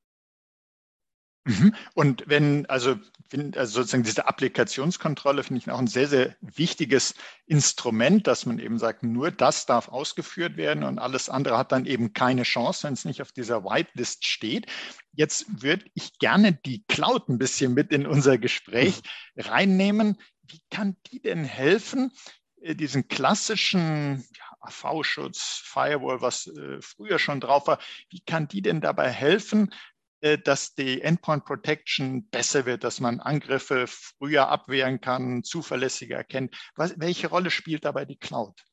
Mhm. 1.46 1.74
Und 1.96 2.24
wenn, 2.28 2.68
also, 2.68 2.98
also 3.34 3.74
sozusagen 3.74 4.04
diese 4.04 4.28
Applikationskontrolle 4.28 5.42
finde 5.42 5.60
ich 5.60 5.72
auch 5.72 5.80
ein 5.80 5.88
sehr, 5.88 6.08
sehr 6.08 6.36
wichtiges 6.42 7.16
Instrument, 7.48 8.28
dass 8.28 8.46
man 8.46 8.60
eben 8.60 8.78
sagt, 8.78 9.02
nur 9.02 9.32
das 9.32 9.66
darf 9.66 9.88
ausgeführt 9.88 10.56
werden 10.56 10.84
und 10.84 11.00
alles 11.00 11.30
andere 11.30 11.58
hat 11.58 11.72
dann 11.72 11.88
eben 11.88 12.14
keine 12.14 12.44
Chance, 12.44 12.86
wenn 12.86 12.94
es 12.94 13.06
nicht 13.06 13.24
auf 13.24 13.32
dieser 13.32 13.64
Whitelist 13.64 14.26
steht. 14.26 14.68
Jetzt 15.14 15.64
würde 15.64 15.86
ich 15.96 16.20
gerne 16.20 16.54
die 16.54 16.84
Cloud 16.88 17.28
ein 17.28 17.40
bisschen 17.40 17.74
mit 17.74 17.92
in 17.92 18.06
unser 18.06 18.38
Gespräch 18.38 19.02
mhm. 19.34 19.42
reinnehmen 19.42 20.18
wie 20.52 20.62
kann 20.70 20.98
die 21.12 21.22
denn 21.22 21.44
helfen, 21.44 22.12
äh, 22.62 22.76
diesen 22.76 23.08
klassischen 23.08 24.26
ja, 24.36 24.46
AV-Schutz, 24.62 25.62
Firewall, 25.66 26.22
was 26.22 26.48
äh, 26.48 26.82
früher 26.82 27.20
schon 27.20 27.40
drauf 27.40 27.68
war, 27.68 27.80
wie 28.10 28.22
kann 28.22 28.48
die 28.48 28.62
denn 28.62 28.82
dabei 28.82 29.10
helfen, 29.10 29.74
äh, 30.22 30.38
dass 30.38 30.76
die 30.76 31.02
Endpoint 31.02 31.46
Protection 31.46 32.28
besser 32.30 32.66
wird, 32.66 32.84
dass 32.84 33.00
man 33.00 33.20
Angriffe 33.20 33.86
früher 33.88 34.50
abwehren 34.50 35.02
kann, 35.02 35.44
zuverlässiger 35.44 36.18
erkennt? 36.18 36.56
Was, 36.76 37.00
welche 37.00 37.28
Rolle 37.28 37.50
spielt 37.50 37.86
dabei 37.86 38.06
die 38.06 38.18
Cloud? 38.18 38.64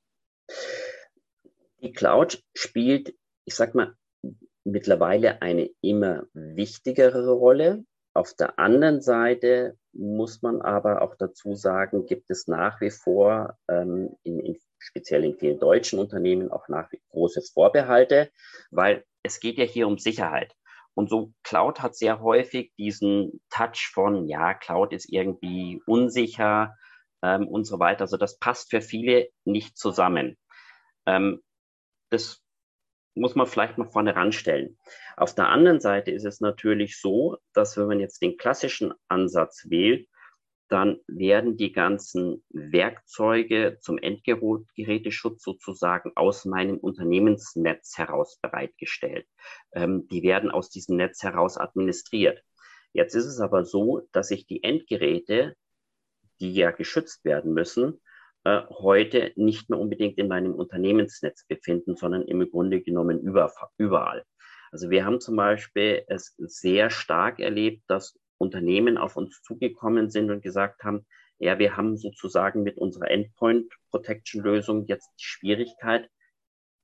Die 1.80 1.92
Cloud 1.92 2.42
spielt, 2.54 3.14
ich 3.44 3.54
sag 3.54 3.74
mal, 3.74 3.94
mittlerweile 4.64 5.40
eine 5.40 5.70
immer 5.80 6.24
wichtigere 6.34 7.30
Rolle. 7.30 7.84
Auf 8.18 8.34
der 8.34 8.58
anderen 8.58 9.00
Seite 9.00 9.78
muss 9.92 10.42
man 10.42 10.60
aber 10.60 11.02
auch 11.02 11.14
dazu 11.14 11.54
sagen, 11.54 12.04
gibt 12.04 12.30
es 12.30 12.48
nach 12.48 12.80
wie 12.80 12.90
vor, 12.90 13.56
ähm, 13.68 14.16
in, 14.24 14.40
in, 14.40 14.58
speziell 14.76 15.22
in 15.22 15.38
vielen 15.38 15.60
deutschen 15.60 16.00
Unternehmen, 16.00 16.50
auch 16.50 16.66
nach 16.66 16.90
wie 16.90 17.00
große 17.10 17.42
Vorbehalte, 17.42 18.32
weil 18.72 19.04
es 19.22 19.38
geht 19.38 19.56
ja 19.56 19.62
hier 19.62 19.86
um 19.86 19.98
Sicherheit. 19.98 20.52
Und 20.94 21.08
so 21.08 21.32
Cloud 21.44 21.80
hat 21.80 21.94
sehr 21.94 22.20
häufig 22.20 22.72
diesen 22.76 23.40
Touch 23.50 23.88
von, 23.94 24.26
ja, 24.26 24.52
Cloud 24.52 24.92
ist 24.92 25.08
irgendwie 25.08 25.80
unsicher 25.86 26.74
ähm, 27.22 27.46
und 27.46 27.66
so 27.66 27.78
weiter. 27.78 28.00
Also 28.00 28.16
das 28.16 28.36
passt 28.40 28.70
für 28.70 28.80
viele 28.80 29.28
nicht 29.44 29.78
zusammen. 29.78 30.36
Ähm, 31.06 31.40
das 32.10 32.42
muss 33.18 33.34
man 33.34 33.46
vielleicht 33.46 33.78
mal 33.78 33.90
vorne 33.90 34.16
ranstellen. 34.16 34.78
Auf 35.16 35.34
der 35.34 35.48
anderen 35.48 35.80
Seite 35.80 36.10
ist 36.10 36.24
es 36.24 36.40
natürlich 36.40 37.00
so, 37.00 37.36
dass 37.52 37.76
wenn 37.76 37.86
man 37.86 38.00
jetzt 38.00 38.22
den 38.22 38.36
klassischen 38.36 38.94
Ansatz 39.08 39.66
wählt, 39.68 40.08
dann 40.68 41.00
werden 41.06 41.56
die 41.56 41.72
ganzen 41.72 42.44
Werkzeuge 42.50 43.78
zum 43.80 43.98
Endgeräteschutz 43.98 45.42
sozusagen 45.42 46.12
aus 46.14 46.44
meinem 46.44 46.76
Unternehmensnetz 46.76 47.96
heraus 47.96 48.38
bereitgestellt. 48.42 49.26
Ähm, 49.72 50.06
die 50.08 50.22
werden 50.22 50.50
aus 50.50 50.68
diesem 50.68 50.96
Netz 50.96 51.22
heraus 51.22 51.56
administriert. 51.56 52.42
Jetzt 52.92 53.14
ist 53.14 53.26
es 53.26 53.40
aber 53.40 53.64
so, 53.64 54.02
dass 54.12 54.28
sich 54.28 54.46
die 54.46 54.62
Endgeräte, 54.62 55.56
die 56.40 56.52
ja 56.52 56.70
geschützt 56.70 57.24
werden 57.24 57.54
müssen, 57.54 58.00
äh, 58.44 58.62
heute 58.70 59.32
nicht 59.36 59.70
mehr 59.70 59.78
unbedingt 59.78 60.18
in 60.18 60.28
meinem 60.28 60.54
Unternehmensnetz 60.54 61.46
befinden, 61.46 61.96
sondern 61.96 62.22
im 62.22 62.48
Grunde 62.50 62.80
genommen 62.80 63.20
über, 63.20 63.52
überall. 63.76 64.24
Also 64.70 64.90
wir 64.90 65.04
haben 65.04 65.20
zum 65.20 65.36
Beispiel 65.36 66.04
es 66.08 66.34
sehr 66.38 66.90
stark 66.90 67.40
erlebt, 67.40 67.82
dass 67.88 68.18
Unternehmen 68.38 68.98
auf 68.98 69.16
uns 69.16 69.42
zugekommen 69.42 70.10
sind 70.10 70.30
und 70.30 70.42
gesagt 70.42 70.84
haben, 70.84 71.06
ja, 71.38 71.58
wir 71.58 71.76
haben 71.76 71.96
sozusagen 71.96 72.62
mit 72.62 72.78
unserer 72.78 73.10
Endpoint 73.10 73.72
Protection 73.90 74.42
Lösung 74.42 74.86
jetzt 74.86 75.08
die 75.18 75.24
Schwierigkeit, 75.24 76.08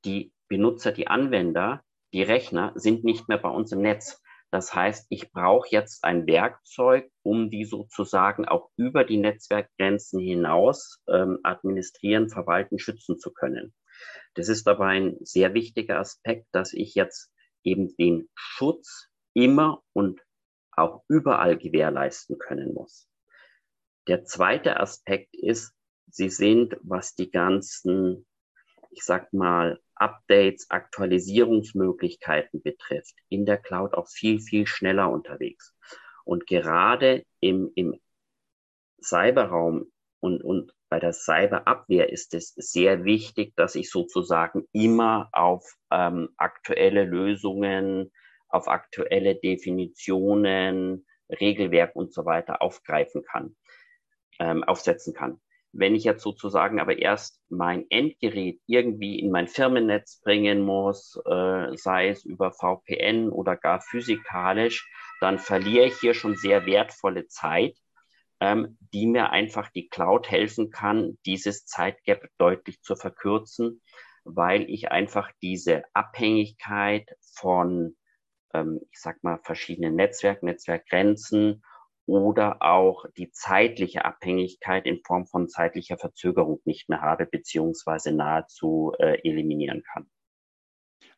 die 0.04 0.32
Benutzer, 0.48 0.92
die 0.92 1.08
Anwender, 1.08 1.82
die 2.12 2.22
Rechner 2.22 2.72
sind 2.76 3.04
nicht 3.04 3.28
mehr 3.28 3.38
bei 3.38 3.48
uns 3.48 3.72
im 3.72 3.80
Netz. 3.80 4.22
Das 4.54 4.72
heißt, 4.72 5.06
ich 5.08 5.32
brauche 5.32 5.66
jetzt 5.72 6.04
ein 6.04 6.28
Werkzeug, 6.28 7.10
um 7.24 7.50
die 7.50 7.64
sozusagen 7.64 8.44
auch 8.44 8.70
über 8.76 9.02
die 9.02 9.16
Netzwerkgrenzen 9.16 10.20
hinaus 10.20 11.02
ähm, 11.08 11.40
administrieren, 11.42 12.28
verwalten, 12.28 12.78
schützen 12.78 13.18
zu 13.18 13.32
können. 13.32 13.74
Das 14.34 14.48
ist 14.48 14.68
aber 14.68 14.86
ein 14.86 15.16
sehr 15.22 15.54
wichtiger 15.54 15.98
Aspekt, 15.98 16.46
dass 16.52 16.72
ich 16.72 16.94
jetzt 16.94 17.32
eben 17.64 17.96
den 17.96 18.28
Schutz 18.36 19.08
immer 19.32 19.82
und 19.92 20.20
auch 20.70 21.02
überall 21.08 21.58
gewährleisten 21.58 22.38
können 22.38 22.74
muss. 22.74 23.08
Der 24.06 24.24
zweite 24.24 24.78
Aspekt 24.78 25.34
ist, 25.34 25.74
sie 26.06 26.30
sind, 26.30 26.76
was 26.80 27.16
die 27.16 27.32
ganzen, 27.32 28.24
ich 28.94 29.02
sag 29.02 29.32
mal, 29.32 29.80
Updates, 29.96 30.70
Aktualisierungsmöglichkeiten 30.70 32.62
betrifft, 32.62 33.14
in 33.28 33.44
der 33.44 33.58
Cloud 33.58 33.94
auch 33.94 34.08
viel, 34.08 34.40
viel 34.40 34.66
schneller 34.66 35.10
unterwegs. 35.10 35.74
Und 36.24 36.46
gerade 36.46 37.24
im, 37.40 37.70
im 37.74 38.00
Cyberraum 39.02 39.92
und, 40.20 40.42
und 40.42 40.72
bei 40.88 41.00
der 41.00 41.12
Cyberabwehr 41.12 42.10
ist 42.10 42.34
es 42.34 42.54
sehr 42.54 43.04
wichtig, 43.04 43.54
dass 43.56 43.74
ich 43.74 43.90
sozusagen 43.90 44.66
immer 44.72 45.28
auf 45.32 45.74
ähm, 45.90 46.30
aktuelle 46.36 47.04
Lösungen, 47.04 48.12
auf 48.48 48.68
aktuelle 48.68 49.34
Definitionen, 49.34 51.04
Regelwerk 51.28 51.96
und 51.96 52.12
so 52.12 52.24
weiter 52.24 52.62
aufgreifen 52.62 53.24
kann, 53.24 53.56
ähm, 54.38 54.62
aufsetzen 54.62 55.14
kann. 55.14 55.40
Wenn 55.76 55.96
ich 55.96 56.04
jetzt 56.04 56.22
sozusagen 56.22 56.78
aber 56.78 56.98
erst 56.98 57.40
mein 57.48 57.84
Endgerät 57.90 58.60
irgendwie 58.66 59.18
in 59.18 59.30
mein 59.30 59.48
Firmennetz 59.48 60.20
bringen 60.20 60.62
muss, 60.62 61.20
äh, 61.26 61.76
sei 61.76 62.10
es 62.10 62.24
über 62.24 62.52
VPN 62.52 63.28
oder 63.30 63.56
gar 63.56 63.80
physikalisch, 63.80 64.88
dann 65.20 65.38
verliere 65.38 65.86
ich 65.86 65.98
hier 65.98 66.14
schon 66.14 66.36
sehr 66.36 66.64
wertvolle 66.66 67.26
Zeit, 67.26 67.76
ähm, 68.40 68.78
die 68.92 69.06
mir 69.06 69.30
einfach 69.30 69.68
die 69.70 69.88
Cloud 69.88 70.30
helfen 70.30 70.70
kann, 70.70 71.18
dieses 71.26 71.66
Zeitgap 71.66 72.22
deutlich 72.38 72.80
zu 72.82 72.94
verkürzen, 72.94 73.82
weil 74.24 74.70
ich 74.70 74.92
einfach 74.92 75.32
diese 75.42 75.82
Abhängigkeit 75.92 77.08
von, 77.34 77.96
ähm, 78.52 78.80
ich 78.92 79.00
sag 79.00 79.24
mal, 79.24 79.40
verschiedenen 79.42 79.96
Netzwerken, 79.96 80.46
Netzwerkgrenzen 80.46 81.64
oder 82.06 82.62
auch 82.62 83.06
die 83.16 83.30
zeitliche 83.30 84.04
Abhängigkeit 84.04 84.86
in 84.86 85.00
Form 85.04 85.26
von 85.26 85.48
zeitlicher 85.48 85.96
Verzögerung 85.96 86.60
nicht 86.64 86.88
mehr 86.88 87.00
habe, 87.00 87.26
beziehungsweise 87.26 88.12
nahezu 88.12 88.92
äh, 88.98 89.20
eliminieren 89.28 89.82
kann. 89.92 90.06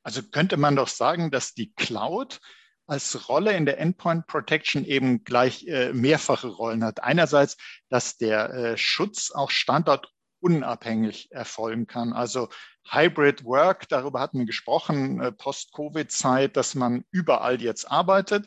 Also 0.02 0.23
könnte 0.23 0.57
man 0.57 0.76
doch 0.76 0.88
sagen, 0.88 1.31
dass 1.31 1.55
die 1.55 1.73
Cloud 1.75 2.40
als 2.87 3.28
Rolle 3.28 3.57
in 3.57 3.66
der 3.66 3.78
Endpoint 3.78 4.26
Protection 4.28 4.85
eben 4.85 5.25
gleich 5.25 5.66
äh, 5.66 5.93
mehrfache 5.93 6.49
Rollen 6.49 6.85
hat. 6.85 7.02
Einerseits, 7.02 7.57
dass 7.88 8.16
der 8.16 8.50
äh, 8.50 8.76
Schutz 8.76 9.33
auch 9.33 9.50
standortunabhängig 9.50 11.33
erfolgen 11.33 11.88
kann. 11.88 12.12
Also 12.12 12.49
Hybrid 12.88 13.45
Work, 13.45 13.88
darüber 13.88 14.21
hatten 14.21 14.38
wir 14.38 14.47
gesprochen, 14.47 15.21
äh, 15.21 15.33
Post-Covid-Zeit, 15.33 16.57
dass 16.57 16.76
man 16.76 17.05
überall 17.11 17.61
jetzt 17.61 17.90
arbeitet. 17.90 18.47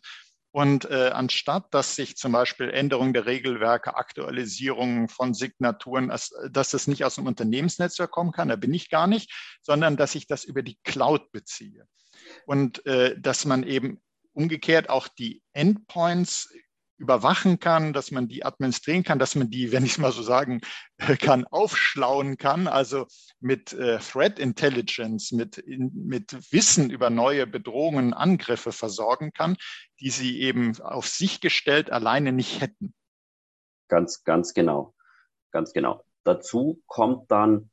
Und 0.52 0.86
äh, 0.86 1.10
anstatt, 1.14 1.68
dass 1.72 1.96
sich 1.96 2.18
zum 2.18 2.32
Beispiel 2.32 2.70
Änderungen 2.72 3.14
der 3.14 3.28
Regelwerke, 3.28 3.96
Aktualisierungen 3.96 5.08
von 5.08 5.34
Signaturen, 5.36 6.10
dass, 6.10 6.32
das 6.52 6.88
nicht 6.88 7.06
aus 7.06 7.16
dem 7.16 7.28
Unternehmensnetzwerk 7.28 8.10
kommen 8.10 8.32
kann, 8.32 8.48
da 8.48 8.56
bin 8.56 8.74
ich 8.74 8.90
gar 8.90 9.06
nicht, 9.06 9.32
sondern 9.62 9.96
dass 9.96 10.16
ich 10.16 10.26
das 10.26 10.44
über 10.44 10.64
die 10.64 10.80
Cloud 10.84 11.32
beziehe. 11.32 11.88
Und 12.46 12.86
äh, 12.88 13.16
dass 13.20 13.46
man 13.46 13.64
eben 13.64 14.02
umgekehrt 14.34 14.90
auch 14.90 15.08
die 15.08 15.44
Endpoints 15.54 16.52
überwachen 17.00 17.60
kann, 17.60 17.94
dass 17.94 18.12
man 18.12 18.28
die 18.28 18.46
administrieren 18.46 19.04
kann, 19.04 19.20
dass 19.20 19.36
man 19.36 19.50
die, 19.50 19.72
wenn 19.72 19.86
ich 19.86 19.94
es 19.94 19.98
mal 19.98 20.12
so 20.12 20.22
sagen 20.22 20.62
kann, 21.20 21.46
aufschlauen 21.46 22.38
kann, 22.38 22.68
also 22.68 23.08
mit 23.40 23.74
äh, 23.74 24.00
Threat 24.00 24.38
Intelligence, 24.38 25.32
mit, 25.32 25.58
in, 25.58 25.92
mit 25.94 26.52
Wissen 26.52 26.90
über 26.90 27.10
neue 27.10 27.48
Bedrohungen, 27.48 28.14
Angriffe 28.14 28.72
versorgen 28.72 29.32
kann, 29.34 29.58
die 30.00 30.10
sie 30.10 30.42
eben 30.42 30.80
auf 30.82 31.08
sich 31.08 31.42
gestellt 31.42 31.92
alleine 31.92 32.32
nicht 32.32 32.62
hätten. 32.62 32.94
Ganz, 33.88 34.24
ganz 34.24 34.54
genau. 34.54 34.94
Ganz 35.52 35.74
genau. 35.74 36.04
Dazu 36.24 36.82
kommt 36.86 37.32
dann, 37.32 37.72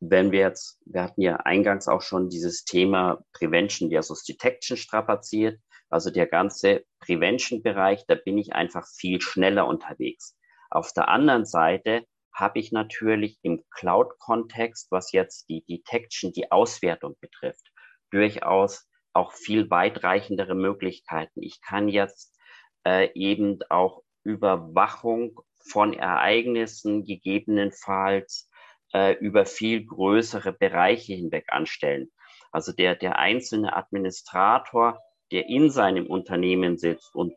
wenn 0.00 0.32
wir 0.32 0.40
jetzt, 0.40 0.78
wir 0.86 1.02
hatten 1.02 1.20
ja 1.20 1.36
eingangs 1.36 1.88
auch 1.88 2.02
schon 2.02 2.28
dieses 2.28 2.64
Thema 2.64 3.24
Prevention 3.32 3.90
versus 3.90 4.24
Detection 4.24 4.76
strapaziert. 4.76 5.60
Also 5.94 6.10
der 6.10 6.26
ganze 6.26 6.84
Prevention-Bereich, 6.98 8.04
da 8.08 8.16
bin 8.16 8.36
ich 8.36 8.52
einfach 8.52 8.84
viel 8.84 9.20
schneller 9.20 9.68
unterwegs. 9.68 10.36
Auf 10.68 10.92
der 10.92 11.06
anderen 11.06 11.44
Seite 11.44 12.04
habe 12.32 12.58
ich 12.58 12.72
natürlich 12.72 13.38
im 13.42 13.62
Cloud-Kontext, 13.70 14.90
was 14.90 15.12
jetzt 15.12 15.48
die 15.48 15.64
Detection, 15.64 16.32
die 16.32 16.50
Auswertung 16.50 17.14
betrifft, 17.20 17.70
durchaus 18.10 18.88
auch 19.12 19.34
viel 19.34 19.70
weitreichendere 19.70 20.56
Möglichkeiten. 20.56 21.40
Ich 21.40 21.60
kann 21.60 21.88
jetzt 21.88 22.36
äh, 22.84 23.12
eben 23.14 23.60
auch 23.70 24.02
Überwachung 24.24 25.38
von 25.64 25.92
Ereignissen 25.92 27.04
gegebenenfalls 27.04 28.50
äh, 28.92 29.12
über 29.18 29.46
viel 29.46 29.86
größere 29.86 30.52
Bereiche 30.52 31.14
hinweg 31.14 31.44
anstellen. 31.52 32.10
Also 32.50 32.72
der, 32.72 32.96
der 32.96 33.20
einzelne 33.20 33.76
Administrator 33.76 34.98
der 35.32 35.48
in 35.48 35.70
seinem 35.70 36.06
Unternehmen 36.06 36.78
sitzt 36.78 37.14
und 37.14 37.34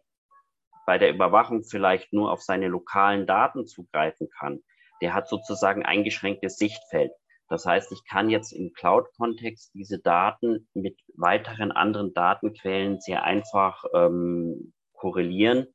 bei 0.86 0.98
der 0.98 1.10
Überwachung 1.10 1.64
vielleicht 1.64 2.14
nur 2.14 2.32
auf 2.32 2.42
seine 2.42 2.68
lokalen 2.68 3.28
Daten 3.28 3.68
zugreifen 3.68 4.30
kann, 4.30 4.64
der 5.02 5.14
hat 5.14 5.28
sozusagen 5.28 5.84
eingeschränktes 5.84 6.58
Sichtfeld. 6.58 7.12
Das 7.50 7.66
heißt, 7.66 7.92
ich 7.92 8.04
kann 8.06 8.30
jetzt 8.30 8.52
im 8.52 8.74
Cloud-Kontext 8.74 9.74
diese 9.74 10.00
Daten 10.00 10.68
mit 10.74 11.00
weiteren 11.16 11.72
anderen 11.72 12.14
Datenquellen 12.14 13.00
sehr 13.00 13.24
einfach 13.24 13.84
ähm, 13.94 14.74
korrelieren 14.94 15.68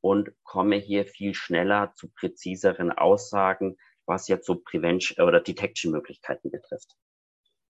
und 0.00 0.30
komme 0.44 0.76
hier 0.76 1.04
viel 1.04 1.34
schneller 1.34 1.92
zu 1.94 2.08
präziseren 2.08 2.90
Aussagen, 2.90 3.76
was 4.06 4.28
jetzt 4.28 4.46
so 4.46 4.56
Prevention 4.56 5.26
oder 5.26 5.40
Detection-Möglichkeiten 5.40 6.50
betrifft. 6.50 6.96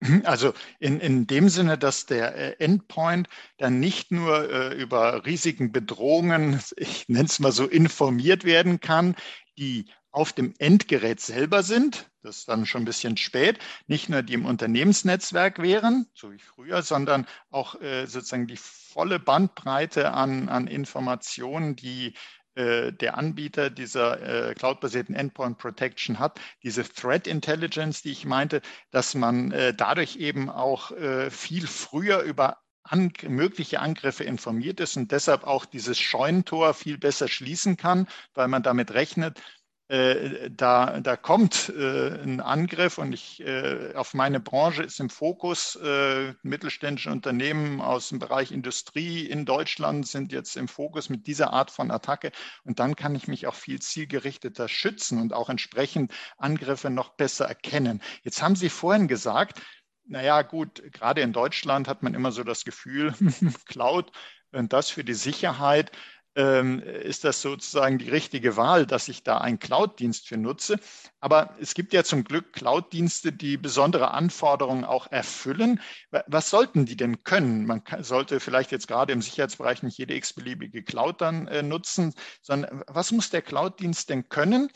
Mhm, 0.01 0.23
also 0.25 0.53
in, 0.79 1.01
in 1.01 1.27
dem 1.27 1.49
Sinne, 1.49 1.79
dass 1.79 2.07
der 2.07 2.35
äh, 2.37 2.57
Endpoint 2.65 3.29
dann 3.57 3.81
nicht 3.81 4.13
nur 4.13 4.51
äh, 4.51 4.75
über 4.75 5.25
Risiken, 5.25 5.73
Bedrohungen, 5.73 6.61
ich 6.77 7.09
nenne 7.09 7.27
es 7.27 7.39
mal 7.39 7.53
so, 7.53 7.67
informiert 7.67 8.45
werden 8.45 8.81
kann, 8.81 9.17
die 9.59 9.87
auf 10.11 10.33
dem 10.33 10.55
Endgerät 10.59 11.21
selber 11.21 11.63
sind, 11.63 12.11
das 12.23 12.39
ist 12.39 12.49
dann 12.49 12.65
schon 12.65 12.83
ein 12.83 12.87
bisschen 12.87 13.17
spät, 13.19 13.59
nicht 13.87 14.09
nur 14.09 14.23
die 14.23 14.33
im 14.33 14.47
Unternehmensnetzwerk 14.47 15.61
wären, 15.61 16.07
so 16.15 16.33
wie 16.33 16.39
früher, 16.39 16.83
sondern 16.83 17.27
auch 17.51 17.81
äh, 17.81 18.07
sozusagen 18.07 18.47
die 18.47 18.57
volle 18.57 19.19
Bandbreite 19.19 20.13
an, 20.13 20.49
an 20.49 20.69
Informationen, 20.69 21.77
die 21.77 22.15
der 22.57 23.19
Anbieter 23.19 23.71
dieser 23.71 24.51
äh, 24.51 24.55
cloud-basierten 24.55 25.15
Endpoint 25.15 25.59
Protection 25.59 26.19
hat, 26.19 26.41
diese 26.63 26.85
Threat 26.85 27.27
Intelligence, 27.27 28.03
die 28.03 28.13
ich 28.13 28.25
meinte, 28.25 28.63
dass 28.91 29.15
man 29.15 29.53
äh, 29.53 29.75
dadurch 29.75 30.17
eben 30.17 30.51
auch 30.51 30.91
äh, 30.93 31.31
viel 31.31 31.67
früher 31.67 32.21
über 32.21 32.59
an, 32.83 33.13
mögliche 33.29 33.81
Angriffe 33.81 34.25
informiert 34.25 34.81
ist 34.81 34.97
und 34.97 35.13
deshalb 35.13 35.45
auch 35.45 35.65
dieses 35.65 35.99
Scheunentor 35.99 36.75
viel 36.75 36.99
besser 36.99 37.29
schließen 37.29 37.77
kann, 37.77 38.07
weil 38.35 38.49
man 38.49 38.63
damit 38.63 38.93
rechnet, 38.93 39.41
äh, 39.89 40.51
da, 40.51 41.01
da 41.01 41.17
kommt 41.17 41.69
äh, 41.69 42.21
ein 42.21 42.41
Angriff 42.41 42.99
und 42.99 43.13
ich, 43.13 43.41
äh, 43.41 43.93
auf 43.95 44.15
meine 44.15 44.41
Branche 44.41 44.83
ist 44.83 44.99
im 44.99 45.11
Fokus, 45.11 45.77
äh, 45.77 46.35
mittelständische 46.43 47.11
Unternehmen 47.11 47.81
aus 47.81 48.09
dem 48.09 48.19
Bereich 48.19 48.51
Industrie 48.51 49.27
in 49.27 49.45
Deutschland 49.45 50.09
sind 50.09 50.33
jetzt 50.33 50.57
im 50.57 50.67
Fokus 50.67 51.09
mit 51.09 51.29
dieser 51.29 51.53
Art 51.53 51.71
von 51.71 51.93
Attacke 51.93 52.33
und 52.65 52.81
dann 52.81 52.97
kann 52.97 53.15
ich 53.15 53.29
mich 53.29 53.47
auch 53.47 53.55
viel 53.55 53.81
zielgerichteter 53.81 54.69
schützen 54.69 55.21
und 55.21 55.33
auch 55.33 55.51
entsprechend 55.51 56.13
Angriffe 56.37 56.91
noch 56.91 57.11
besser 57.11 57.47
erkennen. 57.47 58.03
Jetzt 58.23 58.43
haben 58.43 58.57
Sie 58.57 58.71
vorhin 58.71 59.07
gesagt, 59.07 59.63
naja 60.05 60.43
gut, 60.43 60.83
gerade 60.93 61.21
in 61.21 61.33
Deutschland 61.33 61.87
hat 61.87 62.03
man 62.03 62.15
immer 62.15 62.33
so 62.33 62.43
das 62.43 62.65
Gefühl, 62.65 63.15
Cloud 63.67 64.11
und 64.53 64.73
das 64.73 64.91
für 64.91 65.05
die 65.05 65.15
Sicherheit 65.15 65.93
ist 66.37 67.25
das 67.25 67.41
sozusagen 67.41 67.97
die 67.97 68.11
richtige 68.11 68.59
Wahl, 68.59 68.85
dass 68.87 69.09
ich 69.09 69.23
da 69.23 69.39
einen 69.39 69.59
Cloud-Dienst 69.59 70.29
für 70.29 70.37
nutze. 70.37 70.79
Aber 71.19 71.57
es 71.61 71.73
gibt 71.73 71.95
ja 71.95 72.05
zum 72.05 72.25
Glück 72.25 72.53
Cloud-Dienste, 72.53 73.33
die 73.33 73.57
besondere 73.57 74.11
Anforderungen 74.11 74.85
auch 74.85 75.11
erfüllen. 75.11 75.81
Was 76.27 76.51
sollten 76.51 76.85
die 76.85 76.97
denn 76.97 77.25
können? 77.25 77.65
Man 77.65 77.83
sollte 78.01 78.39
vielleicht 78.39 78.71
jetzt 78.71 78.87
gerade 78.87 79.15
im 79.15 79.23
Sicherheitsbereich 79.23 79.83
nicht 79.83 79.97
jede 79.97 80.15
x-beliebige 80.15 80.83
Cloud 80.83 81.23
dann 81.23 81.49
äh, 81.49 81.63
nutzen, 81.63 82.13
sondern 82.43 82.85
was 82.87 83.13
muss 83.13 83.31
der 83.31 83.41
Cloud-Dienst 83.41 84.11
denn 84.11 84.29
können? 84.29 84.69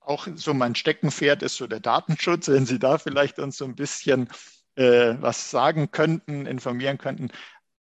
Auch 0.00 0.28
so 0.34 0.52
mein 0.52 0.74
Steckenpferd 0.74 1.42
ist 1.42 1.56
so 1.56 1.66
der 1.66 1.80
Datenschutz, 1.80 2.48
wenn 2.48 2.66
Sie 2.66 2.78
da 2.78 2.98
vielleicht 2.98 3.38
uns 3.38 3.56
so 3.56 3.64
ein 3.64 3.76
bisschen 3.76 4.28
äh, 4.74 5.14
was 5.20 5.50
sagen 5.50 5.90
könnten, 5.90 6.44
informieren 6.44 6.98
könnten. 6.98 7.30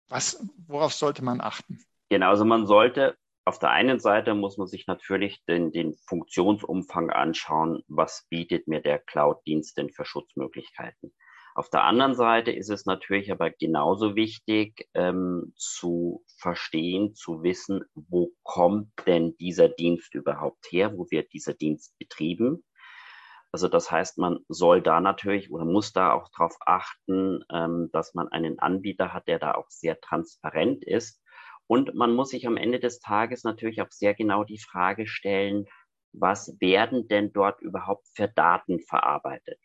Was, 0.09 0.43
worauf 0.67 0.95
sollte 0.95 1.23
man 1.23 1.43
achten? 1.43 1.85
Genau, 2.11 2.29
also 2.29 2.45
man 2.45 2.67
sollte 2.67 3.17
auf 3.47 3.59
der 3.59 3.71
einen 3.71 4.01
Seite 4.01 4.35
muss 4.35 4.57
man 4.57 4.67
sich 4.67 4.87
natürlich 4.87 5.45
den, 5.45 5.71
den 5.71 5.95
Funktionsumfang 6.07 7.11
anschauen, 7.11 7.83
was 7.89 8.27
bietet 8.31 8.69
mir 8.69 8.81
der 8.81 8.99
Cloud-Dienst 8.99 9.77
denn 9.77 9.91
für 9.91 10.07
Schutzmöglichkeiten. 10.07 11.15
Auf 11.55 11.69
der 11.69 11.85
anderen 11.85 12.15
Seite 12.15 12.51
ist 12.51 12.71
es 12.71 12.87
natürlich 12.87 13.31
aber 13.31 13.51
genauso 13.51 14.17
wichtig 14.17 14.89
ähm, 14.95 15.53
zu 15.57 16.25
verstehen, 16.39 17.15
zu 17.15 17.43
wissen, 17.43 17.85
wo 17.95 18.33
kommt 18.43 18.91
denn 19.07 19.37
dieser 19.37 19.69
Dienst 19.69 20.15
überhaupt 20.15 20.67
her, 20.71 20.97
wo 20.97 21.07
wird 21.11 21.33
dieser 21.33 21.55
Dienst 21.55 21.97
betrieben. 21.99 22.65
Also 23.53 23.69
das 23.69 23.91
heißt, 23.91 24.19
man 24.19 24.41
soll 24.49 24.83
da 24.83 25.01
natürlich 25.01 25.53
oder 25.53 25.65
muss 25.65 25.93
da 25.93 26.13
auch 26.13 26.29
darauf 26.31 26.57
achten, 26.67 27.45
ähm, 27.53 27.91
dass 27.93 28.15
man 28.15 28.29
einen 28.29 28.59
Anbieter 28.59 29.13
hat, 29.13 29.29
der 29.29 29.39
da 29.39 29.55
auch 29.55 29.69
sehr 29.69 30.01
transparent 30.01 30.83
ist 30.83 31.24
und 31.67 31.95
man 31.95 32.15
muss 32.15 32.31
sich 32.31 32.47
am 32.47 32.57
Ende 32.57 32.79
des 32.81 33.01
Tages 33.01 33.45
natürlich 33.45 33.81
auch 33.83 33.91
sehr 33.91 34.15
genau 34.15 34.45
die 34.45 34.59
Frage 34.59 35.07
stellen, 35.07 35.67
was 36.13 36.57
werden 36.61 37.09
denn 37.09 37.33
dort 37.33 37.61
überhaupt 37.61 38.07
für 38.15 38.29
Daten 38.29 38.81
verarbeitet? 38.81 39.59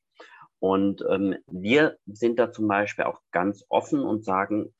Und 0.59 1.03
ähm, 1.09 1.37
wir 1.47 1.97
sind 2.05 2.39
da 2.39 2.51
zum 2.51 2.67
Beispiel 2.67 3.05
auch 3.05 3.21
ganz 3.31 3.63
offen 3.69 4.01
und 4.01 4.25
sagen, 4.25 4.73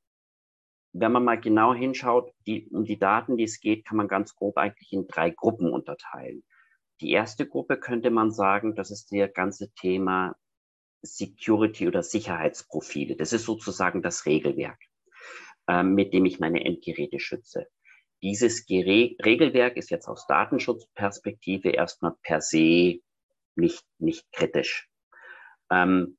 wenn 0.91 1.12
man 1.12 1.23
mal 1.23 1.39
genau 1.39 1.73
hinschaut, 1.73 2.34
die, 2.47 2.67
um 2.71 2.84
die 2.84 2.97
Daten, 2.97 3.38
die 3.38 3.43
es 3.43 3.60
geht, 3.60 3.86
kann 3.86 3.97
man 3.97 4.08
ganz 4.08 4.36
grob 4.36 4.58
eigentlich 4.58 4.91
in 4.91 5.08
drei 5.08 5.29
Gruppen 5.29 5.71
unterteilen. 5.71 6.43
Die 7.01 7.12
erste 7.12 7.47
Gruppe 7.47 7.77
könnte 7.77 8.10
man 8.10 8.32
sagen, 8.32 8.75
das 8.75 8.91
ist 8.91 9.12
der 9.12 9.29
ganze 9.29 9.71
Thema 9.73 10.36
Security 11.01 11.88
oder 11.88 12.03
Sicherheitsprofile. 12.03 13.15
Das 13.15 13.32
ist 13.32 13.45
sozusagen 13.45 14.01
das 14.01 14.25
Regelwerk. 14.25 14.79
Ähm, 15.69 15.93
mit 15.93 16.13
dem 16.13 16.25
ich 16.25 16.39
meine 16.39 16.65
Endgeräte 16.65 17.19
schütze. 17.19 17.67
Dieses 18.23 18.65
Gere 18.65 19.15
Regelwerk 19.23 19.77
ist 19.77 19.91
jetzt 19.91 20.08
aus 20.08 20.25
Datenschutzperspektive 20.25 21.69
erstmal 21.69 22.13
per 22.23 22.41
se 22.41 23.01
nicht, 23.55 23.86
nicht 23.99 24.25
kritisch. 24.32 24.89
Ähm, 25.69 26.17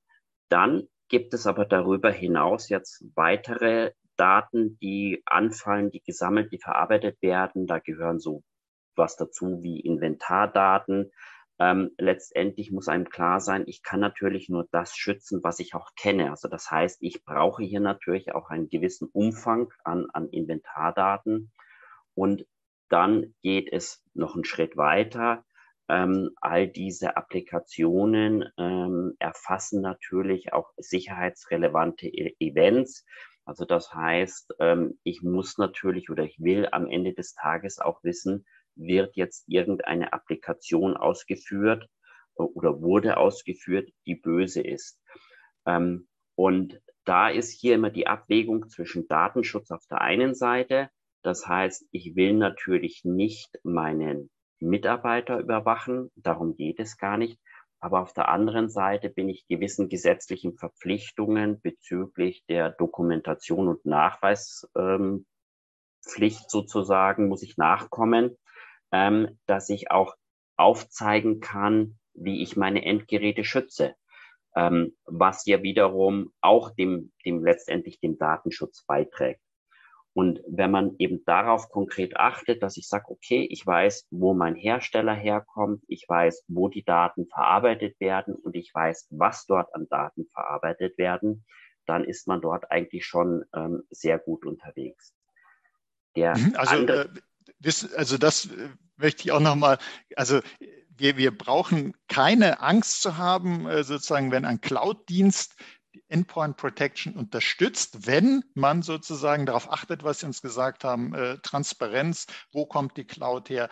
dann 0.50 0.86
gibt 1.08 1.34
es 1.34 1.48
aber 1.48 1.64
darüber 1.64 2.12
hinaus 2.12 2.68
jetzt 2.68 3.04
weitere 3.16 3.90
Daten, 4.16 4.78
die 4.78 5.20
anfallen, 5.26 5.90
die 5.90 6.00
gesammelt, 6.00 6.52
die 6.52 6.60
verarbeitet 6.60 7.20
werden. 7.20 7.66
Da 7.66 7.80
gehören 7.80 8.20
so 8.20 8.44
was 8.94 9.16
dazu 9.16 9.64
wie 9.64 9.80
Inventardaten, 9.80 11.10
ähm, 11.60 11.90
letztendlich 11.98 12.72
muss 12.72 12.88
einem 12.88 13.10
klar 13.10 13.38
sein, 13.38 13.64
ich 13.66 13.82
kann 13.82 14.00
natürlich 14.00 14.48
nur 14.48 14.66
das 14.72 14.96
schützen, 14.96 15.40
was 15.44 15.58
ich 15.58 15.74
auch 15.74 15.90
kenne. 15.94 16.30
Also 16.30 16.48
das 16.48 16.70
heißt, 16.70 17.02
ich 17.02 17.22
brauche 17.22 17.62
hier 17.62 17.80
natürlich 17.80 18.34
auch 18.34 18.48
einen 18.48 18.70
gewissen 18.70 19.10
Umfang 19.12 19.70
an, 19.84 20.06
an 20.14 20.30
Inventardaten. 20.30 21.52
Und 22.14 22.46
dann 22.88 23.34
geht 23.42 23.70
es 23.70 24.02
noch 24.14 24.34
einen 24.34 24.44
Schritt 24.44 24.78
weiter. 24.78 25.44
Ähm, 25.86 26.30
all 26.40 26.66
diese 26.66 27.18
Applikationen 27.18 28.48
ähm, 28.56 29.16
erfassen 29.18 29.82
natürlich 29.82 30.54
auch 30.54 30.70
sicherheitsrelevante 30.78 32.06
e 32.08 32.36
Events. 32.40 33.04
Also 33.44 33.66
das 33.66 33.92
heißt, 33.92 34.54
ähm, 34.60 34.98
ich 35.02 35.22
muss 35.22 35.58
natürlich 35.58 36.08
oder 36.08 36.24
ich 36.24 36.40
will 36.40 36.68
am 36.72 36.86
Ende 36.86 37.12
des 37.12 37.34
Tages 37.34 37.80
auch 37.80 38.02
wissen, 38.02 38.46
wird 38.74 39.16
jetzt 39.16 39.44
irgendeine 39.48 40.12
Applikation 40.12 40.96
ausgeführt 40.96 41.86
äh, 42.38 42.42
oder 42.42 42.80
wurde 42.80 43.16
ausgeführt, 43.16 43.90
die 44.06 44.16
böse 44.16 44.60
ist. 44.62 45.00
Ähm, 45.66 46.08
und 46.34 46.80
da 47.04 47.28
ist 47.28 47.50
hier 47.50 47.74
immer 47.74 47.90
die 47.90 48.06
Abwägung 48.06 48.68
zwischen 48.68 49.06
Datenschutz 49.08 49.70
auf 49.70 49.84
der 49.90 50.00
einen 50.00 50.34
Seite. 50.34 50.90
Das 51.22 51.46
heißt, 51.46 51.86
ich 51.90 52.16
will 52.16 52.34
natürlich 52.34 53.02
nicht 53.04 53.58
meinen 53.62 54.30
Mitarbeiter 54.58 55.38
überwachen, 55.38 56.10
darum 56.16 56.54
geht 56.56 56.78
es 56.80 56.96
gar 56.96 57.16
nicht. 57.16 57.38
Aber 57.82 58.00
auf 58.00 58.12
der 58.12 58.28
anderen 58.28 58.68
Seite 58.68 59.08
bin 59.08 59.30
ich 59.30 59.46
gewissen 59.48 59.88
gesetzlichen 59.88 60.54
Verpflichtungen 60.56 61.60
bezüglich 61.62 62.44
der 62.46 62.70
Dokumentation 62.70 63.68
und 63.68 63.86
Nachweispflicht 63.86 64.66
ähm, 64.76 65.24
sozusagen, 66.48 67.28
muss 67.28 67.42
ich 67.42 67.56
nachkommen 67.56 68.36
ähm, 68.92 69.38
dass 69.46 69.68
ich 69.68 69.90
auch 69.90 70.14
aufzeigen 70.56 71.40
kann, 71.40 71.98
wie 72.14 72.42
ich 72.42 72.56
meine 72.56 72.84
Endgeräte 72.84 73.44
schütze, 73.44 73.94
ähm, 74.56 74.96
was 75.04 75.46
ja 75.46 75.62
wiederum 75.62 76.32
auch 76.40 76.70
dem, 76.70 77.12
dem 77.24 77.44
letztendlich 77.44 78.00
dem 78.00 78.18
Datenschutz 78.18 78.84
beiträgt. 78.84 79.40
Und 80.12 80.42
wenn 80.48 80.72
man 80.72 80.96
eben 80.98 81.24
darauf 81.24 81.68
konkret 81.68 82.16
achtet, 82.16 82.62
dass 82.62 82.76
ich 82.76 82.88
sage, 82.88 83.04
okay, 83.08 83.46
ich 83.48 83.64
weiß, 83.64 84.08
wo 84.10 84.34
mein 84.34 84.56
Hersteller 84.56 85.14
herkommt, 85.14 85.84
ich 85.86 86.04
weiß, 86.08 86.44
wo 86.48 86.68
die 86.68 86.82
Daten 86.82 87.26
verarbeitet 87.26 87.98
werden 88.00 88.34
und 88.34 88.56
ich 88.56 88.74
weiß, 88.74 89.06
was 89.10 89.46
dort 89.46 89.72
an 89.74 89.86
Daten 89.88 90.26
verarbeitet 90.26 90.98
werden, 90.98 91.44
dann 91.86 92.04
ist 92.04 92.26
man 92.26 92.40
dort 92.40 92.70
eigentlich 92.72 93.06
schon 93.06 93.44
ähm, 93.54 93.84
sehr 93.90 94.18
gut 94.18 94.44
unterwegs. 94.44 95.14
Der 96.16 96.36
mhm, 96.36 96.54
also 96.56 96.74
andere, 96.74 97.04
äh, 97.04 97.20
also 97.96 98.18
das 98.18 98.46
äh, 98.46 98.68
möchte 98.96 99.24
ich 99.24 99.32
auch 99.32 99.40
nochmal, 99.40 99.78
also 100.16 100.40
wir, 100.96 101.16
wir 101.16 101.36
brauchen 101.36 101.94
keine 102.08 102.60
Angst 102.60 103.02
zu 103.02 103.16
haben, 103.16 103.66
äh, 103.66 103.84
sozusagen, 103.84 104.30
wenn 104.32 104.44
ein 104.44 104.60
Cloud-Dienst 104.60 105.56
Endpoint 106.08 106.56
Protection 106.56 107.14
unterstützt, 107.16 108.06
wenn 108.06 108.44
man 108.54 108.82
sozusagen 108.82 109.46
darauf 109.46 109.72
achtet, 109.72 110.04
was 110.04 110.20
Sie 110.20 110.26
uns 110.26 110.42
gesagt 110.42 110.84
haben, 110.84 111.14
äh, 111.14 111.38
Transparenz, 111.38 112.26
wo 112.52 112.66
kommt 112.66 112.96
die 112.96 113.04
Cloud 113.04 113.48
her, 113.48 113.68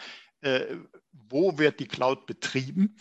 wo 1.10 1.58
wird 1.58 1.80
die 1.80 1.88
Cloud 1.88 2.26
betrieben. 2.26 2.96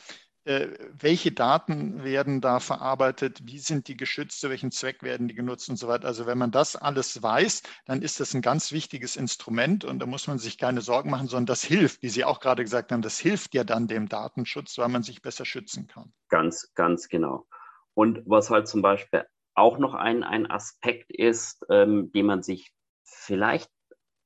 Äh, 0.48 0.78
welche 0.98 1.34
Daten 1.34 2.06
werden 2.06 2.40
da 2.40 2.62
verarbeitet, 2.62 3.42
wie 3.44 3.60
sind 3.60 3.90
die 3.90 3.98
geschützt, 3.98 4.40
zu 4.40 4.50
welchem 4.50 4.72
Zweck 4.72 5.04
werden 5.04 5.28
die 5.28 5.36
genutzt 5.36 5.68
und 5.68 5.76
so 5.76 5.90
weiter. 5.90 6.08
Also 6.08 6.26
wenn 6.26 6.38
man 6.38 6.52
das 6.52 6.78
alles 6.78 7.22
weiß, 7.22 7.64
dann 7.84 8.02
ist 8.02 8.22
das 8.22 8.34
ein 8.34 8.42
ganz 8.42 8.72
wichtiges 8.72 9.18
Instrument 9.18 9.84
und 9.84 10.00
da 10.00 10.06
muss 10.06 10.26
man 10.26 10.38
sich 10.38 10.58
keine 10.58 10.80
Sorgen 10.80 11.10
machen, 11.10 11.28
sondern 11.28 11.48
das 11.48 11.66
hilft, 11.66 12.02
wie 12.02 12.08
Sie 12.08 12.24
auch 12.24 12.40
gerade 12.40 12.64
gesagt 12.64 12.94
haben, 12.94 13.02
das 13.02 13.20
hilft 13.20 13.56
ja 13.56 13.66
dann 13.66 13.90
dem 13.90 14.08
Datenschutz, 14.08 14.78
weil 14.78 14.88
man 14.88 15.04
sich 15.04 15.22
besser 15.22 15.44
schützen 15.44 15.88
kann. 15.88 16.14
Ganz, 16.30 16.72
ganz 16.76 17.10
genau. 17.10 17.46
Und 17.94 18.22
was 18.26 18.50
halt 18.50 18.70
zum 18.70 18.82
Beispiel 18.82 19.26
auch 19.54 19.78
noch 19.80 19.96
ein, 19.96 20.24
ein 20.24 20.50
Aspekt 20.50 21.12
ist, 21.12 21.66
ähm, 21.70 22.10
den 22.14 22.26
man 22.26 22.42
sich 22.42 22.74
vielleicht 23.04 23.70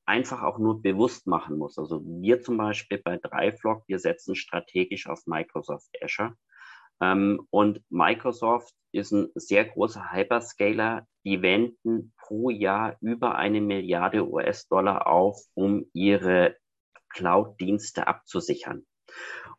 einfach 0.06 0.42
auch 0.42 0.58
nur 0.58 0.82
bewusst 0.82 1.26
machen 1.26 1.58
muss. 1.58 1.78
Also 1.78 2.02
wir 2.04 2.40
zum 2.40 2.56
Beispiel 2.56 2.98
bei 2.98 3.18
Dreiflock, 3.18 3.84
wir 3.86 3.98
setzen 3.98 4.34
strategisch 4.34 5.06
auf 5.06 5.26
Microsoft 5.26 5.90
Azure. 6.02 6.34
Ähm, 7.00 7.46
und 7.50 7.82
Microsoft 7.90 8.74
ist 8.92 9.12
ein 9.12 9.28
sehr 9.34 9.64
großer 9.64 10.12
Hyperscaler. 10.12 11.06
Die 11.24 11.42
wenden 11.42 12.12
pro 12.18 12.50
Jahr 12.50 12.96
über 13.00 13.36
eine 13.36 13.60
Milliarde 13.60 14.28
US-Dollar 14.28 15.06
auf, 15.06 15.40
um 15.54 15.86
ihre 15.92 16.56
Cloud-Dienste 17.10 18.06
abzusichern. 18.06 18.86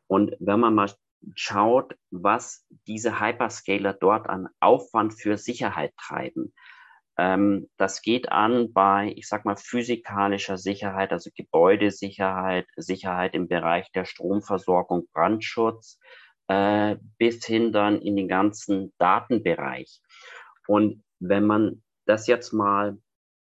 Und 0.07 0.35
wenn 0.39 0.59
man 0.59 0.75
mal 0.75 0.91
schaut, 1.35 1.95
was 2.11 2.65
diese 2.87 3.19
Hyperscaler 3.19 3.93
dort 3.93 4.27
an 4.27 4.49
Aufwand 4.59 5.13
für 5.13 5.37
Sicherheit 5.37 5.93
treiben, 5.97 6.53
ähm, 7.17 7.69
das 7.77 8.01
geht 8.01 8.31
an 8.31 8.73
bei, 8.73 9.13
ich 9.15 9.27
sag 9.27 9.45
mal, 9.45 9.55
physikalischer 9.55 10.57
Sicherheit, 10.57 11.11
also 11.11 11.29
Gebäudesicherheit, 11.35 12.67
Sicherheit 12.75 13.35
im 13.35 13.47
Bereich 13.47 13.91
der 13.91 14.05
Stromversorgung, 14.05 15.07
Brandschutz, 15.13 15.99
äh, 16.47 16.97
bis 17.19 17.45
hin 17.45 17.71
dann 17.71 18.01
in 18.01 18.15
den 18.15 18.27
ganzen 18.27 18.93
Datenbereich. 18.97 20.01
Und 20.67 21.03
wenn 21.19 21.45
man 21.45 21.83
das 22.05 22.27
jetzt 22.27 22.51
mal, 22.51 22.97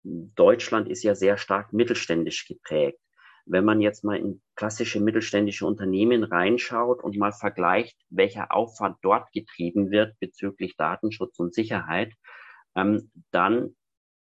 Deutschland 0.03 0.87
ist 0.87 1.03
ja 1.03 1.13
sehr 1.13 1.37
stark 1.37 1.73
mittelständisch 1.73 2.47
geprägt. 2.47 2.99
Wenn 3.45 3.65
man 3.65 3.81
jetzt 3.81 4.03
mal 4.03 4.17
in 4.17 4.41
klassische 4.55 5.01
mittelständische 5.01 5.65
Unternehmen 5.65 6.23
reinschaut 6.23 7.03
und 7.03 7.17
mal 7.17 7.33
vergleicht, 7.33 7.97
welcher 8.09 8.53
Aufwand 8.53 8.97
dort 9.01 9.31
getrieben 9.33 9.91
wird 9.91 10.17
bezüglich 10.19 10.77
Datenschutz 10.77 11.37
und 11.39 11.53
Sicherheit, 11.53 12.13
ähm, 12.75 13.11
dann 13.31 13.75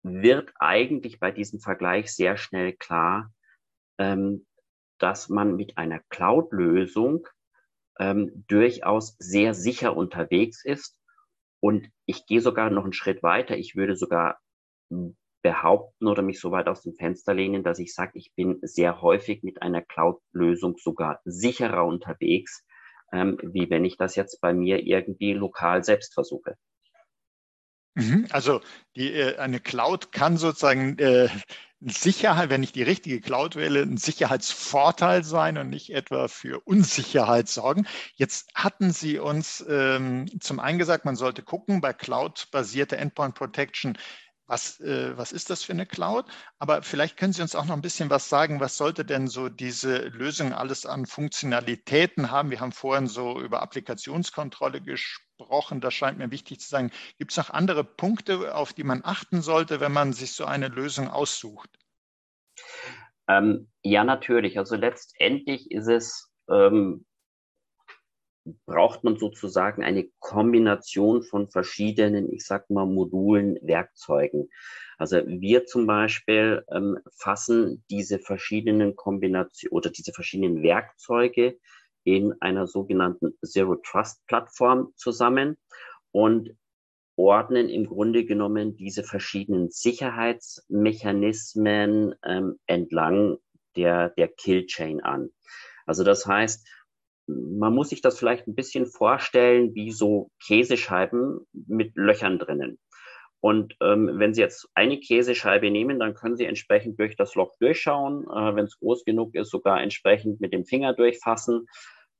wird 0.03 0.51
eigentlich 0.59 1.19
bei 1.19 1.31
diesem 1.31 1.59
Vergleich 1.59 2.13
sehr 2.13 2.37
schnell 2.37 2.73
klar, 2.73 3.31
ähm, 3.97 4.45
dass 4.97 5.29
man 5.29 5.55
mit 5.55 5.77
einer 5.77 5.99
Cloud-Lösung 6.09 7.27
ähm, 7.99 8.45
durchaus 8.47 9.15
sehr 9.19 9.53
sicher 9.53 9.95
unterwegs 9.95 10.63
ist. 10.63 10.97
Und 11.59 11.87
ich 12.05 12.25
gehe 12.25 12.41
sogar 12.41 12.69
noch 12.69 12.83
einen 12.83 12.93
Schritt 12.93 13.21
weiter. 13.21 13.55
Ich 13.57 13.75
würde 13.75 13.95
sogar 13.95 14.39
behaupten 15.41 16.07
oder 16.07 16.21
mich 16.21 16.39
so 16.39 16.51
weit 16.51 16.67
aus 16.67 16.81
dem 16.81 16.93
Fenster 16.93 17.33
lehnen, 17.33 17.63
dass 17.63 17.79
ich 17.79 17.93
sage, 17.93 18.11
ich 18.15 18.33
bin 18.35 18.59
sehr 18.61 19.01
häufig 19.01 19.43
mit 19.43 19.61
einer 19.61 19.81
Cloud-Lösung 19.81 20.77
sogar 20.77 21.19
sicherer 21.25 21.85
unterwegs, 21.85 22.65
ähm, 23.11 23.37
wie 23.43 23.69
wenn 23.69 23.85
ich 23.85 23.97
das 23.97 24.15
jetzt 24.15 24.39
bei 24.41 24.53
mir 24.53 24.85
irgendwie 24.85 25.33
lokal 25.33 25.83
selbst 25.83 26.13
versuche. 26.13 26.55
Mhm. 27.95 28.27
Also 28.31 28.61
die, 28.95 29.11
äh, 29.13 29.37
eine 29.37 29.59
Cloud 29.59 30.11
kann 30.11 30.37
sozusagen 30.37 30.97
äh, 30.99 31.29
Sicherheit, 31.81 32.49
wenn 32.49 32.63
ich 32.63 32.71
die 32.73 32.83
richtige 32.83 33.19
Cloud 33.21 33.55
wähle, 33.55 33.81
ein 33.81 33.97
Sicherheitsvorteil 33.97 35.23
sein 35.23 35.57
und 35.57 35.69
nicht 35.69 35.89
etwa 35.93 36.27
für 36.27 36.59
Unsicherheit 36.61 37.49
sorgen. 37.49 37.87
Jetzt 38.15 38.49
hatten 38.53 38.91
Sie 38.91 39.17
uns 39.17 39.65
ähm, 39.67 40.27
zum 40.39 40.59
einen 40.59 40.77
gesagt, 40.77 41.05
man 41.05 41.15
sollte 41.15 41.41
gucken 41.41 41.81
bei 41.81 41.91
Cloud-basierter 41.91 42.97
Endpoint 42.97 43.33
Protection, 43.35 43.97
was, 44.45 44.79
äh, 44.81 45.17
was 45.17 45.31
ist 45.31 45.49
das 45.49 45.63
für 45.63 45.71
eine 45.73 45.85
Cloud? 45.85 46.25
Aber 46.59 46.83
vielleicht 46.83 47.17
können 47.17 47.33
Sie 47.33 47.41
uns 47.41 47.55
auch 47.55 47.65
noch 47.65 47.73
ein 47.75 47.81
bisschen 47.81 48.09
was 48.09 48.29
sagen, 48.29 48.59
was 48.59 48.77
sollte 48.77 49.05
denn 49.05 49.27
so 49.27 49.49
diese 49.49 49.99
Lösung 50.09 50.53
alles 50.53 50.85
an 50.85 51.05
Funktionalitäten 51.05 52.31
haben? 52.31 52.51
Wir 52.51 52.59
haben 52.59 52.73
vorhin 52.73 53.07
so 53.07 53.39
über 53.39 53.61
Applikationskontrolle 53.61 54.81
gesprochen, 54.81 55.30
das 55.81 55.93
scheint 55.93 56.17
mir 56.17 56.31
wichtig 56.31 56.59
zu 56.59 56.69
sein. 56.69 56.91
Gibt 57.17 57.31
es 57.31 57.37
noch 57.37 57.49
andere 57.49 57.83
Punkte, 57.83 58.55
auf 58.55 58.73
die 58.73 58.83
man 58.83 59.01
achten 59.03 59.41
sollte, 59.41 59.79
wenn 59.79 59.91
man 59.91 60.13
sich 60.13 60.33
so 60.33 60.45
eine 60.45 60.67
Lösung 60.67 61.09
aussucht? 61.09 61.69
Ähm, 63.27 63.69
ja, 63.83 64.03
natürlich. 64.03 64.57
Also 64.57 64.75
letztendlich 64.75 65.71
ist 65.71 65.87
es 65.87 66.31
ähm, 66.49 67.05
braucht 68.65 69.03
man 69.03 69.17
sozusagen 69.17 69.83
eine 69.83 70.09
Kombination 70.19 71.23
von 71.23 71.49
verschiedenen, 71.49 72.31
ich 72.31 72.45
sag 72.45 72.69
mal, 72.69 72.85
Modulen, 72.85 73.57
Werkzeugen. 73.61 74.49
Also 74.97 75.21
wir 75.25 75.65
zum 75.65 75.87
Beispiel 75.87 76.63
ähm, 76.71 76.99
fassen 77.15 77.83
diese 77.89 78.19
verschiedenen 78.19 78.95
Kombinationen 78.95 79.75
oder 79.75 79.89
diese 79.89 80.13
verschiedenen 80.13 80.63
Werkzeuge 80.63 81.59
in 82.03 82.33
einer 82.41 82.67
sogenannten 82.67 83.37
Zero 83.43 83.75
Trust 83.75 84.25
Plattform 84.27 84.91
zusammen 84.95 85.57
und 86.11 86.55
ordnen 87.15 87.69
im 87.69 87.85
Grunde 87.85 88.25
genommen 88.25 88.75
diese 88.75 89.03
verschiedenen 89.03 89.69
Sicherheitsmechanismen 89.69 92.15
ähm, 92.25 92.57
entlang 92.65 93.37
der, 93.75 94.09
der 94.09 94.27
Kill 94.27 94.65
Chain 94.65 94.99
an. 95.01 95.29
Also 95.85 96.03
das 96.03 96.25
heißt, 96.25 96.67
man 97.27 97.73
muss 97.73 97.89
sich 97.89 98.01
das 98.01 98.17
vielleicht 98.17 98.47
ein 98.47 98.55
bisschen 98.55 98.87
vorstellen 98.87 99.75
wie 99.75 99.91
so 99.91 100.31
Käsescheiben 100.45 101.45
mit 101.53 101.95
Löchern 101.95 102.39
drinnen. 102.39 102.79
Und 103.41 103.75
ähm, 103.81 104.11
wenn 104.13 104.35
Sie 104.35 104.41
jetzt 104.41 104.69
eine 104.75 104.99
Käsescheibe 104.99 105.71
nehmen, 105.71 105.99
dann 105.99 106.13
können 106.13 106.37
Sie 106.37 106.45
entsprechend 106.45 106.99
durch 106.99 107.15
das 107.15 107.33
Loch 107.33 107.55
durchschauen. 107.59 108.23
Äh, 108.25 108.55
wenn 108.55 108.65
es 108.65 108.77
groß 108.79 109.03
genug 109.03 109.33
ist, 109.33 109.49
sogar 109.49 109.81
entsprechend 109.81 110.39
mit 110.41 110.53
dem 110.53 110.63
Finger 110.63 110.93
durchfassen. 110.93 111.65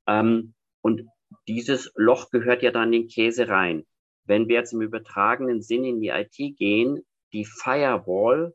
Ähm, 0.08 0.56
und 0.82 1.08
dieses 1.48 1.92
Loch 1.96 2.32
gehört 2.32 2.64
ja 2.64 2.72
dann 2.72 2.92
in 2.92 3.04
den 3.04 3.08
Käse 3.08 3.48
rein. 3.48 3.86
Wenn 4.26 4.48
wir 4.48 4.56
jetzt 4.56 4.74
im 4.74 4.82
übertragenen 4.82 5.62
Sinn 5.62 5.86
in 5.86 6.02
die 6.02 6.10
IT 6.10 6.58
gehen, 6.58 7.06
die 7.34 7.46
Firewall 7.46 8.54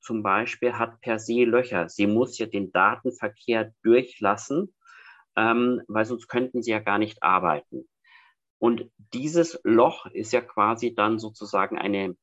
zum 0.00 0.22
Beispiel 0.22 0.74
hat 0.74 1.00
per 1.00 1.18
se 1.18 1.44
Löcher. 1.44 1.88
Sie 1.88 2.06
muss 2.06 2.38
ja 2.38 2.46
den 2.46 2.72
Datenverkehr 2.72 3.72
durchlassen, 3.82 4.74
ähm, 5.36 5.82
weil 5.88 6.04
sonst 6.04 6.26
könnten 6.28 6.62
sie 6.62 6.72
ja 6.72 6.80
gar 6.80 6.98
nicht 6.98 7.22
arbeiten. 7.22 7.88
Und 8.60 8.90
dieses 9.14 9.58
Loch 9.64 10.06
ist 10.06 10.32
ja 10.32 10.42
quasi 10.42 10.94
dann 10.94 11.18
sozusagen 11.18 11.78
eine 11.78 12.14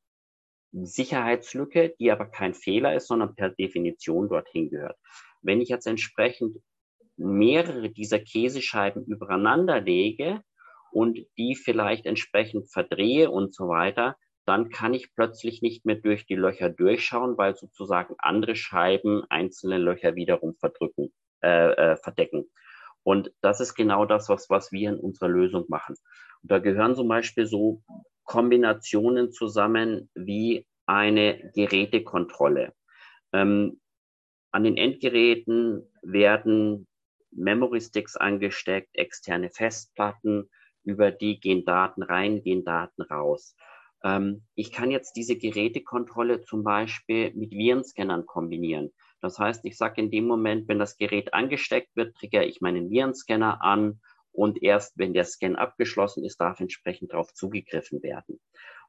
Sicherheitslücke, 0.71 1.95
die 1.99 2.11
aber 2.11 2.27
kein 2.27 2.53
Fehler 2.53 2.95
ist, 2.95 3.07
sondern 3.07 3.35
per 3.35 3.49
Definition 3.49 4.29
dorthin 4.29 4.69
gehört. 4.69 4.97
Wenn 5.41 5.61
ich 5.61 5.69
jetzt 5.69 5.87
entsprechend 5.87 6.57
mehrere 7.15 7.89
dieser 7.89 8.19
Käsescheiben 8.19 9.03
übereinander 9.05 9.81
lege 9.81 10.43
und 10.91 11.19
die 11.37 11.55
vielleicht 11.55 12.05
entsprechend 12.05 12.71
verdrehe 12.71 13.31
und 13.31 13.55
so 13.55 13.67
weiter, 13.67 14.15
dann 14.45 14.69
kann 14.69 14.93
ich 14.93 15.13
plötzlich 15.15 15.63
nicht 15.63 15.85
mehr 15.85 15.95
durch 15.95 16.27
die 16.27 16.35
Löcher 16.35 16.69
durchschauen, 16.69 17.35
weil 17.37 17.55
sozusagen 17.55 18.13
andere 18.19 18.55
Scheiben 18.55 19.23
einzelne 19.29 19.79
Löcher 19.79 20.15
wiederum 20.15 20.55
verdrücken, 20.55 21.11
äh, 21.41 21.71
äh, 21.71 21.97
verdecken. 21.97 22.45
Und 23.07 23.31
das 23.39 23.61
ist 23.61 23.73
genau 23.75 24.05
das, 24.05 24.27
was, 24.27 24.49
was 24.49 24.73
wir 24.73 24.89
in 24.89 24.99
unserer 24.99 25.29
Lösung 25.29 25.63
machen. 25.69 25.95
Und 26.41 26.51
da 26.51 26.59
gehören 26.59 26.93
zum 26.93 27.07
Beispiel 27.07 27.45
so 27.45 27.81
Kombinationen 28.25 29.31
zusammen 29.31 30.09
wie 30.13 30.67
eine 30.85 31.49
Gerätekontrolle. 31.55 32.73
Ähm, 33.31 33.79
an 34.51 34.65
den 34.65 34.75
Endgeräten 34.75 35.89
werden 36.01 36.85
Memory 37.31 37.79
Sticks 37.79 38.17
angesteckt, 38.17 38.89
externe 38.91 39.51
Festplatten, 39.51 40.49
über 40.83 41.09
die 41.09 41.39
gehen 41.39 41.63
Daten 41.63 42.03
rein, 42.03 42.43
gehen 42.43 42.65
Daten 42.65 43.03
raus. 43.03 43.55
Ähm, 44.03 44.43
ich 44.53 44.73
kann 44.73 44.91
jetzt 44.91 45.13
diese 45.13 45.37
Gerätekontrolle 45.37 46.41
zum 46.41 46.61
Beispiel 46.65 47.31
mit 47.35 47.51
Virenscannern 47.51 48.25
kombinieren. 48.25 48.91
Das 49.21 49.39
heißt, 49.39 49.65
ich 49.65 49.77
sage 49.77 50.01
in 50.01 50.11
dem 50.11 50.27
Moment, 50.27 50.67
wenn 50.67 50.79
das 50.79 50.97
Gerät 50.97 51.33
angesteckt 51.33 51.95
wird, 51.95 52.15
triggere 52.15 52.45
ich 52.45 52.61
meinen 52.61 52.89
Virenscanner 52.89 53.63
an 53.63 53.99
und 54.31 54.61
erst 54.61 54.97
wenn 54.97 55.13
der 55.13 55.25
Scan 55.25 55.55
abgeschlossen 55.55 56.23
ist, 56.23 56.39
darf 56.39 56.59
entsprechend 56.59 57.11
darauf 57.11 57.33
zugegriffen 57.33 58.03
werden. 58.03 58.39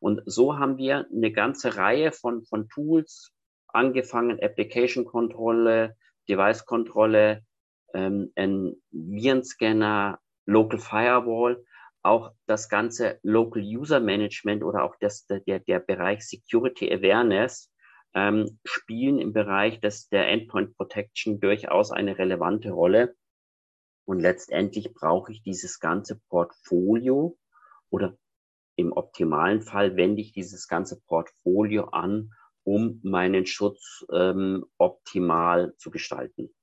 Und 0.01 0.21
so 0.27 0.59
haben 0.59 0.77
wir 0.77 1.07
eine 1.11 1.33
ganze 1.33 1.77
Reihe 1.77 2.13
von, 2.13 2.45
von 2.45 2.69
Tools, 2.69 3.33
angefangen 3.69 4.39
Application-Kontrolle, 4.41 5.97
Device-Kontrolle, 6.29 7.43
ähm, 7.95 8.31
ein 8.37 8.75
Virenscanner, 8.91 10.21
Local 10.45 10.79
Firewall, 10.79 11.65
auch 12.03 12.33
das 12.47 12.69
ganze 12.69 13.19
Local 13.23 13.63
User 13.63 14.01
Management 14.01 14.63
oder 14.63 14.85
auch 14.85 14.97
das, 15.01 15.27
der, 15.27 15.61
der 15.61 15.81
Bereich 15.81 16.27
Security 16.27 16.93
Awareness 16.93 17.73
ähm, 18.15 18.59
spielen 18.65 19.19
im 19.19 19.33
Bereich 19.33 19.81
des, 19.81 20.09
der 20.09 20.29
Endpoint 20.29 20.77
Protection 20.77 21.41
durchaus 21.41 21.91
eine 21.91 22.19
relevante 22.19 22.71
Rolle. 22.71 23.15
Und 24.07 24.21
letztendlich 24.21 24.95
brauche 24.95 25.33
ich 25.33 25.43
dieses 25.43 25.81
ganze 25.81 26.21
Portfolio 26.29 27.37
oder 27.91 28.17
im 28.77 28.93
optimalen 28.93 29.61
Fall 29.61 29.97
wende 29.97 30.23
ich 30.23 30.33
dieses 30.33 30.69
ganze 30.69 31.01
Portfolio 31.03 31.87
an, 31.87 32.31
um 32.63 33.01
meinen 33.03 33.45
Schutz 33.45 34.07
ähm, 34.13 34.65
optimal 34.79 35.75
zu 35.79 35.91
gestalten. 35.91 36.55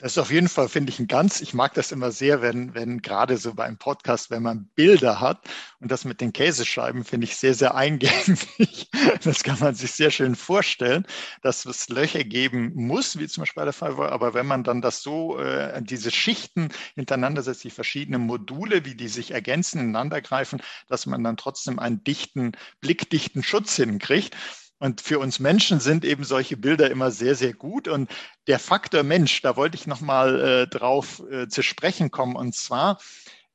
Das 0.00 0.12
ist 0.12 0.18
auf 0.18 0.30
jeden 0.30 0.48
Fall, 0.48 0.70
finde 0.70 0.90
ich, 0.90 0.98
ein 0.98 1.08
ganz, 1.08 1.42
ich 1.42 1.52
mag 1.52 1.74
das 1.74 1.92
immer 1.92 2.10
sehr, 2.10 2.40
wenn, 2.40 2.74
wenn 2.74 3.02
gerade 3.02 3.36
so 3.36 3.52
beim 3.52 3.76
Podcast, 3.76 4.30
wenn 4.30 4.42
man 4.42 4.64
Bilder 4.74 5.20
hat 5.20 5.46
und 5.78 5.90
das 5.90 6.06
mit 6.06 6.22
den 6.22 6.32
Käsescheiben 6.32 7.04
finde 7.04 7.26
ich 7.26 7.36
sehr, 7.36 7.52
sehr 7.52 7.74
eingängig. 7.80 8.88
Das 9.22 9.42
kann 9.42 9.58
man 9.60 9.74
sich 9.74 9.92
sehr 9.92 10.10
schön 10.10 10.36
vorstellen, 10.36 11.06
dass 11.42 11.66
es 11.66 11.90
Löcher 11.90 12.24
geben 12.24 12.72
muss, 12.74 13.18
wie 13.18 13.28
zum 13.28 13.42
Beispiel 13.42 13.60
bei 13.60 13.64
der 13.64 13.74
Firewall. 13.74 14.08
Aber 14.08 14.32
wenn 14.32 14.46
man 14.46 14.64
dann 14.64 14.80
das 14.80 15.02
so, 15.02 15.38
äh, 15.38 15.82
diese 15.82 16.10
Schichten 16.10 16.70
hintereinander 16.94 17.42
setzt, 17.42 17.64
die 17.64 17.70
verschiedenen 17.70 18.22
Module, 18.22 18.86
wie 18.86 18.94
die 18.94 19.08
sich 19.08 19.32
ergänzen, 19.32 19.80
ineinander 19.80 20.22
greifen, 20.22 20.62
dass 20.88 21.04
man 21.04 21.22
dann 21.22 21.36
trotzdem 21.36 21.78
einen 21.78 22.02
dichten, 22.04 22.52
blickdichten 22.80 23.42
Schutz 23.42 23.76
hinkriegt. 23.76 24.34
Und 24.80 25.02
für 25.02 25.18
uns 25.18 25.38
Menschen 25.40 25.78
sind 25.78 26.06
eben 26.06 26.24
solche 26.24 26.56
Bilder 26.56 26.90
immer 26.90 27.10
sehr, 27.10 27.34
sehr 27.34 27.52
gut. 27.52 27.86
Und 27.86 28.10
der 28.46 28.58
Faktor 28.58 29.02
Mensch, 29.02 29.42
da 29.42 29.54
wollte 29.54 29.76
ich 29.76 29.86
nochmal 29.86 30.40
äh, 30.40 30.66
drauf 30.66 31.22
äh, 31.30 31.48
zu 31.48 31.62
sprechen 31.62 32.10
kommen. 32.10 32.34
Und 32.34 32.54
zwar, 32.54 32.98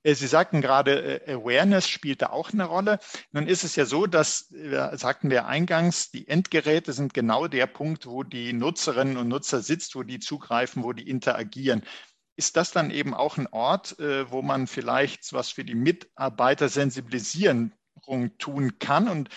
äh, 0.04 0.14
Sie 0.14 0.28
sagten 0.28 0.62
gerade, 0.62 1.26
äh, 1.26 1.34
Awareness 1.34 1.90
spielt 1.90 2.22
da 2.22 2.30
auch 2.30 2.54
eine 2.54 2.66
Rolle. 2.66 3.00
Nun 3.32 3.48
ist 3.48 3.64
es 3.64 3.76
ja 3.76 3.86
so, 3.86 4.06
dass, 4.06 4.52
äh, 4.52 4.96
sagten 4.98 5.32
wir 5.32 5.48
eingangs, 5.48 6.12
die 6.12 6.28
Endgeräte 6.28 6.94
sind 6.94 7.16
genau 7.16 7.48
der 7.48 7.66
Punkt, 7.66 8.06
wo 8.06 8.22
die 8.22 8.54
Nutzerinnen 8.54 9.18
und 9.18 9.28
Nutzer 9.28 9.62
sitzt, 9.62 9.96
wo 9.96 10.04
die 10.04 10.20
zugreifen, 10.20 10.84
wo 10.84 10.94
die 10.94 11.10
interagieren. 11.10 11.82
Ist 12.38 12.56
das 12.56 12.72
dann 12.72 12.92
eben 12.92 13.16
auch 13.16 13.38
ein 13.38 13.48
Ort, 13.48 13.98
äh, 14.00 14.30
wo 14.30 14.44
man 14.44 14.68
vielleicht 14.68 15.34
was 15.34 15.50
für 15.50 15.66
die 15.66 15.74
Mitarbeiter 15.74 16.70
sensibilisieren 16.70 17.74
tun 18.38 18.78
kann? 18.78 19.08
Und 19.08 19.30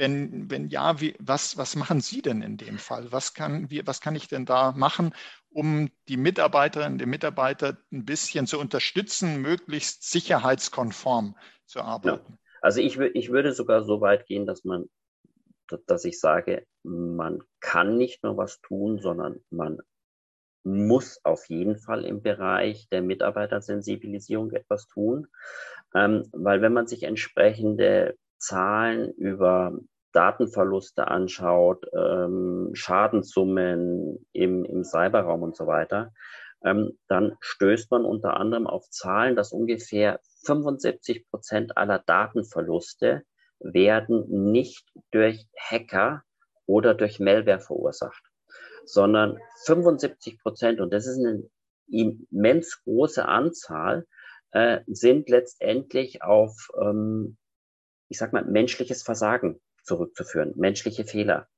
wenn, 0.00 0.50
wenn 0.50 0.68
ja, 0.68 0.98
wie, 1.00 1.14
was, 1.20 1.58
was 1.58 1.76
machen 1.76 2.00
Sie 2.00 2.22
denn 2.22 2.40
in 2.40 2.56
dem 2.56 2.78
Fall? 2.78 3.12
Was 3.12 3.34
kann, 3.34 3.70
wie, 3.70 3.86
was 3.86 4.00
kann 4.00 4.16
ich 4.16 4.28
denn 4.28 4.46
da 4.46 4.72
machen, 4.72 5.14
um 5.50 5.90
die 6.08 6.16
Mitarbeiterinnen, 6.16 6.98
die 6.98 7.04
Mitarbeiter 7.04 7.76
ein 7.92 8.06
bisschen 8.06 8.46
zu 8.46 8.58
unterstützen, 8.58 9.42
möglichst 9.42 10.10
sicherheitskonform 10.10 11.36
zu 11.66 11.80
arbeiten? 11.82 12.32
Ja. 12.32 12.38
Also 12.62 12.80
ich, 12.80 12.98
ich 12.98 13.30
würde 13.30 13.52
sogar 13.52 13.84
so 13.84 14.00
weit 14.00 14.26
gehen, 14.26 14.46
dass 14.46 14.64
man, 14.64 14.88
dass 15.86 16.06
ich 16.06 16.18
sage, 16.18 16.66
man 16.82 17.42
kann 17.60 17.98
nicht 17.98 18.24
nur 18.24 18.38
was 18.38 18.58
tun, 18.62 19.00
sondern 19.00 19.44
man 19.50 19.80
muss 20.64 21.22
auf 21.24 21.46
jeden 21.50 21.78
Fall 21.78 22.06
im 22.06 22.22
Bereich 22.22 22.88
der 22.88 23.02
Mitarbeitersensibilisierung 23.02 24.52
etwas 24.52 24.88
tun, 24.88 25.26
ähm, 25.94 26.26
weil 26.32 26.62
wenn 26.62 26.72
man 26.72 26.86
sich 26.86 27.02
entsprechende 27.02 28.16
Zahlen 28.40 29.12
über 29.12 29.78
Datenverluste 30.12 31.06
anschaut, 31.06 31.86
ähm, 31.94 32.70
Schadenssummen 32.72 34.26
im, 34.32 34.64
im 34.64 34.82
Cyberraum 34.82 35.42
und 35.42 35.56
so 35.56 35.66
weiter, 35.66 36.12
ähm, 36.64 36.98
dann 37.06 37.36
stößt 37.40 37.90
man 37.90 38.04
unter 38.04 38.36
anderem 38.36 38.66
auf 38.66 38.88
Zahlen, 38.90 39.36
dass 39.36 39.52
ungefähr 39.52 40.20
75 40.44 41.28
Prozent 41.30 41.76
aller 41.76 42.00
Datenverluste 42.00 43.22
werden 43.60 44.24
nicht 44.50 44.88
durch 45.10 45.46
Hacker 45.56 46.22
oder 46.66 46.94
durch 46.94 47.20
Malware 47.20 47.60
verursacht, 47.60 48.22
sondern 48.84 49.38
75 49.64 50.40
Prozent, 50.42 50.80
und 50.80 50.92
das 50.92 51.06
ist 51.06 51.18
eine 51.18 51.48
immens 51.88 52.82
große 52.84 53.26
Anzahl, 53.26 54.06
äh, 54.52 54.80
sind 54.86 55.28
letztendlich 55.28 56.22
auf 56.22 56.68
ähm, 56.80 57.36
ich 58.10 58.18
sag 58.18 58.32
mal, 58.34 58.44
menschliches 58.44 59.02
Versagen 59.02 59.60
zurückzuführen, 59.82 60.52
menschliche 60.56 61.04
Fehler. 61.04 61.48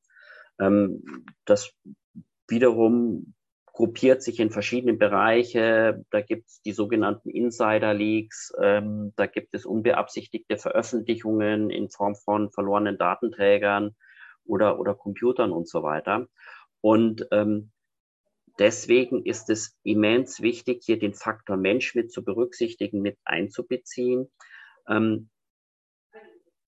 Ähm, 0.61 1.03
das 1.45 1.75
wiederum 2.47 3.35
gruppiert 3.73 4.23
sich 4.23 4.39
in 4.39 4.51
verschiedene 4.51 4.93
Bereiche. 4.93 6.05
Da 6.11 6.21
gibt 6.21 6.49
es 6.49 6.61
die 6.61 6.73
sogenannten 6.73 7.31
Insider-Leaks, 7.31 8.53
ähm, 8.61 9.13
da 9.17 9.27
gibt 9.27 9.55
es 9.55 9.65
unbeabsichtigte 9.65 10.59
Veröffentlichungen 10.59 11.71
in 11.71 11.89
Form 11.89 12.15
von 12.15 12.51
verlorenen 12.51 12.99
Datenträgern 12.99 13.97
oder, 14.45 14.79
oder 14.79 14.95
Computern 14.95 15.53
und 15.53 15.69
so 15.69 15.83
weiter. 15.83 16.29
Und 16.83 17.27
ähm, 17.31 17.73
deswegen 18.59 19.25
ist 19.25 19.49
es 19.49 19.79
immens 19.85 20.43
wichtig, 20.43 20.83
hier 20.85 20.99
den 20.99 21.15
Faktor 21.15 21.57
Mensch 21.57 21.95
mit 21.95 22.13
zu 22.13 22.23
berücksichtigen, 22.23 23.01
mit 23.01 23.17
einzubeziehen. 23.25 24.31
Ähm, 24.87 25.31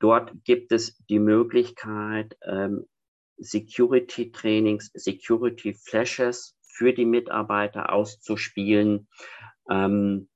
Dort 0.05 0.45
gibt 0.45 0.71
es 0.71 1.03
die 1.09 1.19
Möglichkeit, 1.19 2.37
ähm, 2.45 2.87
Security 3.39 4.31
Trainings, 4.33 4.91
Security 4.93 5.73
Flashes 5.73 6.59
für 6.61 6.93
die 6.93 7.07
Mitarbeiter 7.07 7.91
auszuspielen. 7.91 9.09
Ähm, 9.71 10.29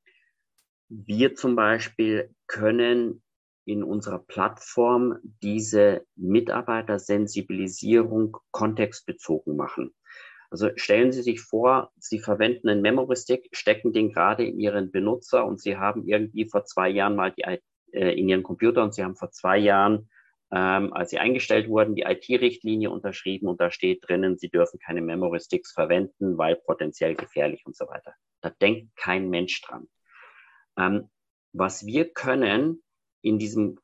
wir 0.88 1.35
zum 1.35 1.54
Beispiel 1.54 2.35
können 2.46 3.22
in 3.66 3.83
unserer 3.83 4.20
Plattform 4.20 5.18
diese 5.42 6.07
Mitarbeitersensibilisierung 6.16 8.38
kontextbezogen 8.50 9.54
machen. 9.54 9.94
Also 10.48 10.70
stellen 10.76 11.12
Sie 11.12 11.20
sich 11.20 11.42
vor, 11.42 11.92
Sie 11.98 12.20
verwenden 12.20 12.70
einen 12.70 12.81
Memory 12.81 13.16
Stick, 13.16 13.50
stecken 13.52 13.92
den 13.92 14.14
gerade 14.14 14.46
in 14.46 14.59
Ihren 14.59 14.90
Benutzer 14.90 15.44
und 15.44 15.61
Sie 15.61 15.76
haben 15.76 16.09
irgendwie 16.09 16.48
vor 16.48 16.64
zwei 16.64 16.88
Jahren 16.88 17.16
mal 17.16 17.33
die 17.33 17.44
äh, 17.92 18.18
in 18.18 18.29
ihren 18.29 18.42
Computer 18.42 18.83
und 18.83 18.94
sie 18.94 19.05
haben 19.05 19.16
vor 19.16 19.31
zwei 19.31 19.59
Jahren, 19.59 20.09
ähm, 20.51 20.92
als 20.92 21.11
sie 21.11 21.18
eingestellt 21.18 21.68
wurden, 21.68 21.94
die 21.94 22.03
IT-Richtlinie 22.03 22.90
unterschrieben 22.90 23.48
und 23.48 23.61
da 23.61 23.70
steht 23.70 24.09
drinnen, 24.09 24.38
sie 24.38 24.48
dürfen 24.48 24.79
keine 24.79 25.03
Memory 25.03 25.40
Sticks 25.40 25.72
verwenden, 25.72 26.38
weil 26.38 26.57
potenziell 26.57 27.14
gefährlich 27.14 27.66
und 27.66 27.77
so 27.77 27.87
weiter. 27.87 28.14
Da 28.40 28.51
denkt 28.51 28.96
kein 28.96 29.29
Mensch 29.29 29.61
dran. 29.62 29.88
Ähm, 30.79 31.09
was 31.53 31.85
wir 31.87 32.11
können 32.12 32.83
in 33.20 33.38
diesem 33.38 33.79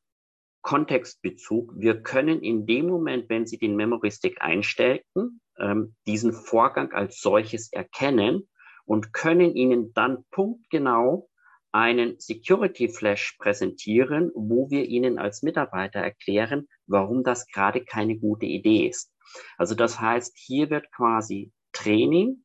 Kontextbezug, 0.63 1.75
wir 1.77 2.03
können 2.03 2.41
in 2.41 2.65
dem 2.67 2.87
Moment, 2.87 3.29
wenn 3.29 3.47
Sie 3.47 3.59
den 3.59 3.77
Memory 3.77 4.11
Stick 4.11 4.41
einstellten, 4.41 5.41
ähm, 5.59 5.95
diesen 6.07 6.33
Vorgang 6.33 6.93
als 6.93 7.21
solches 7.21 7.71
erkennen 7.71 8.49
und 8.87 9.13
können 9.13 9.55
Ihnen 9.55 9.93
dann 9.93 10.25
punktgenau 10.31 11.29
einen 11.75 12.19
Security 12.21 12.89
Flash 12.89 13.37
präsentieren, 13.37 14.31
wo 14.37 14.71
wir 14.71 14.85
Ihnen 14.85 15.19
als 15.19 15.43
Mitarbeiter 15.43 15.99
erklären, 15.99 16.69
warum 16.87 17.25
das 17.25 17.49
gerade 17.49 17.85
keine 17.85 18.17
gute 18.17 18.47
Idee 18.47 18.87
ist. 18.87 19.13
Also 19.59 19.75
das 19.75 20.01
heißt, 20.01 20.39
hier 20.39 20.71
wird 20.71 20.93
quasi 20.93 21.51
Training 21.73 22.45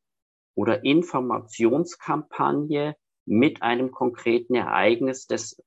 oder 0.56 0.82
Informationskampagne 0.82 2.96
mit 3.24 3.62
einem 3.62 3.92
konkreten 3.92 4.56
Ereignis 4.56 5.28
des 5.28 5.62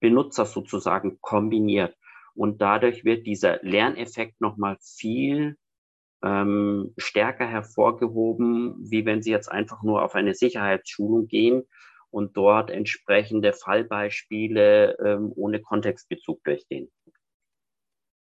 Benutzers 0.00 0.52
sozusagen 0.52 1.18
kombiniert. 1.22 1.96
Und 2.34 2.60
dadurch 2.60 3.06
wird 3.06 3.26
dieser 3.26 3.60
Lerneffekt 3.62 4.42
nochmal 4.42 4.76
viel 4.82 5.56
ähm, 6.22 6.92
stärker 6.98 7.46
hervorgehoben, 7.46 8.74
wie 8.78 9.06
wenn 9.06 9.22
Sie 9.22 9.30
jetzt 9.30 9.50
einfach 9.50 9.82
nur 9.82 10.02
auf 10.02 10.14
eine 10.14 10.34
Sicherheitsschulung 10.34 11.28
gehen 11.28 11.62
und 12.14 12.36
dort 12.36 12.70
entsprechende 12.70 13.52
Fallbeispiele 13.52 14.96
ähm, 15.04 15.32
ohne 15.34 15.60
Kontextbezug 15.60 16.44
durchgehen. 16.44 16.90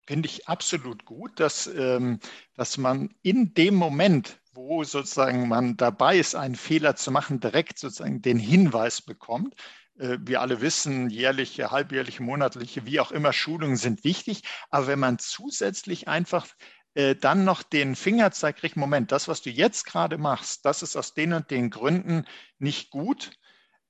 Finde 0.06 0.28
ich 0.28 0.48
absolut 0.48 1.04
gut, 1.04 1.40
dass, 1.40 1.66
ähm, 1.66 2.20
dass 2.54 2.78
man 2.78 3.12
in 3.22 3.52
dem 3.54 3.74
Moment, 3.74 4.38
wo 4.52 4.84
sozusagen 4.84 5.48
man 5.48 5.76
dabei 5.76 6.18
ist, 6.18 6.36
einen 6.36 6.54
Fehler 6.54 6.94
zu 6.94 7.10
machen, 7.10 7.40
direkt 7.40 7.78
sozusagen 7.80 8.22
den 8.22 8.38
Hinweis 8.38 9.02
bekommt. 9.02 9.54
Äh, 9.98 10.18
wir 10.20 10.40
alle 10.40 10.60
wissen, 10.60 11.10
jährliche, 11.10 11.72
halbjährliche, 11.72 12.22
monatliche, 12.22 12.86
wie 12.86 13.00
auch 13.00 13.10
immer, 13.10 13.32
Schulungen 13.32 13.76
sind 13.76 14.04
wichtig. 14.04 14.42
Aber 14.70 14.86
wenn 14.86 15.00
man 15.00 15.18
zusätzlich 15.18 16.06
einfach 16.06 16.46
äh, 16.94 17.16
dann 17.16 17.44
noch 17.44 17.64
den 17.64 17.96
Fingerzeig 17.96 18.58
kriegt, 18.58 18.76
Moment, 18.76 19.10
das, 19.10 19.26
was 19.26 19.42
du 19.42 19.50
jetzt 19.50 19.84
gerade 19.84 20.16
machst, 20.16 20.64
das 20.64 20.84
ist 20.84 20.94
aus 20.96 21.14
den 21.14 21.32
und 21.32 21.50
den 21.50 21.70
Gründen 21.70 22.24
nicht 22.60 22.90
gut 22.90 23.32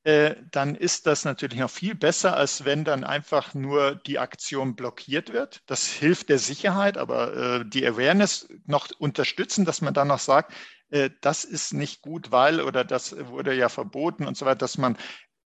äh, 0.04 0.36
dann 0.50 0.74
ist 0.74 1.06
das 1.06 1.24
natürlich 1.24 1.58
noch 1.58 1.70
viel 1.70 1.94
besser, 1.94 2.36
als 2.36 2.64
wenn 2.64 2.84
dann 2.84 3.04
einfach 3.04 3.54
nur 3.54 3.96
die 3.96 4.18
Aktion 4.18 4.76
blockiert 4.76 5.32
wird. 5.32 5.62
Das 5.66 5.86
hilft 5.86 6.28
der 6.28 6.38
Sicherheit, 6.38 6.98
aber 6.98 7.34
äh, 7.60 7.64
die 7.66 7.86
Awareness 7.86 8.48
noch 8.66 8.88
unterstützen, 8.98 9.64
dass 9.64 9.80
man 9.80 9.94
dann 9.94 10.08
noch 10.08 10.18
sagt, 10.18 10.52
äh, 10.90 11.10
das 11.22 11.44
ist 11.44 11.72
nicht 11.72 12.02
gut, 12.02 12.30
weil 12.30 12.60
oder 12.60 12.84
das 12.84 13.16
wurde 13.28 13.54
ja 13.54 13.68
verboten 13.70 14.26
und 14.26 14.36
so 14.36 14.44
weiter, 14.46 14.58
dass 14.58 14.78
man 14.78 14.98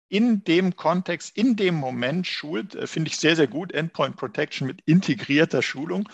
in 0.08 0.44
dem 0.44 0.76
Kontext, 0.76 1.34
in 1.38 1.56
dem 1.56 1.74
Moment 1.74 2.26
schult, 2.26 2.74
äh, 2.74 2.86
finde 2.86 3.08
ich 3.08 3.16
sehr, 3.16 3.36
sehr 3.36 3.48
gut. 3.48 3.72
Endpoint 3.72 4.16
Protection 4.16 4.66
mit 4.66 4.82
integrierter 4.84 5.62
Schulung. 5.62 6.06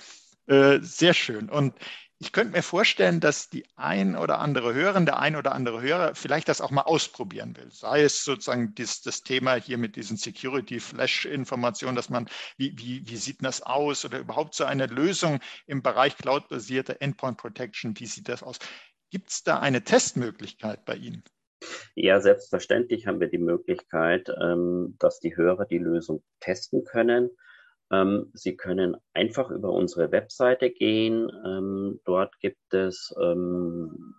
Äh, 0.46 0.78
sehr 0.80 1.12
schön. 1.12 1.48
Und 1.50 1.74
ich 2.20 2.32
könnte 2.32 2.52
mir 2.52 2.62
vorstellen, 2.62 3.20
dass 3.20 3.48
die 3.48 3.64
ein 3.76 4.16
oder 4.16 4.40
andere 4.40 4.74
Hörerin, 4.74 5.06
der 5.06 5.20
ein 5.20 5.36
oder 5.36 5.52
andere 5.52 5.80
Hörer 5.80 6.16
vielleicht 6.16 6.48
das 6.48 6.60
auch 6.60 6.72
mal 6.72 6.82
ausprobieren 6.82 7.56
will. 7.56 7.70
Sei 7.70 8.02
es 8.02 8.24
sozusagen 8.24 8.74
das, 8.74 9.02
das 9.02 9.22
Thema 9.22 9.54
hier 9.54 9.78
mit 9.78 9.94
diesen 9.94 10.16
Security-Flash-Informationen, 10.16 11.94
dass 11.94 12.10
man, 12.10 12.28
wie, 12.56 12.76
wie, 12.76 13.08
wie 13.08 13.16
sieht 13.16 13.44
das 13.44 13.62
aus 13.62 14.04
oder 14.04 14.18
überhaupt 14.18 14.54
so 14.54 14.64
eine 14.64 14.86
Lösung 14.86 15.38
im 15.66 15.82
Bereich 15.82 16.16
cloud-basierte 16.16 17.00
Endpoint 17.00 17.38
Protection, 17.38 17.94
wie 17.98 18.06
sieht 18.06 18.28
das 18.28 18.42
aus? 18.42 18.58
Gibt 19.10 19.30
es 19.30 19.44
da 19.44 19.60
eine 19.60 19.84
Testmöglichkeit 19.84 20.84
bei 20.84 20.96
Ihnen? 20.96 21.22
Ja, 21.94 22.20
selbstverständlich 22.20 23.06
haben 23.06 23.20
wir 23.20 23.28
die 23.28 23.38
Möglichkeit, 23.38 24.28
ähm, 24.40 24.96
dass 24.98 25.20
die 25.20 25.36
Hörer 25.36 25.66
die 25.66 25.78
Lösung 25.78 26.22
testen 26.40 26.84
können. 26.84 27.30
Ähm, 27.90 28.30
Sie 28.34 28.56
können 28.56 28.96
einfach 29.14 29.50
über 29.50 29.70
unsere 29.72 30.12
Webseite 30.12 30.70
gehen. 30.70 31.30
Ähm, 31.44 32.00
dort 32.04 32.38
gibt 32.40 32.74
es 32.74 33.14
ähm, 33.20 34.14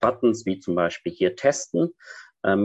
Buttons 0.00 0.46
wie 0.46 0.58
zum 0.58 0.74
Beispiel 0.74 1.12
hier 1.12 1.36
testen. 1.36 1.90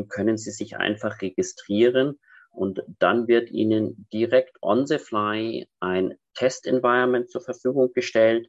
Können 0.08 0.38
Sie 0.38 0.52
sich 0.52 0.78
einfach 0.78 1.22
registrieren 1.22 2.18
und 2.56 2.82
dann 3.00 3.28
wird 3.28 3.52
Ihnen 3.52 4.08
direkt 4.14 4.58
on 4.62 4.86
the 4.88 4.98
fly 4.98 5.68
ein 5.82 6.18
Test-Environment 6.36 7.30
zur 7.30 7.42
Verfügung 7.42 7.92
gestellt. 7.94 8.48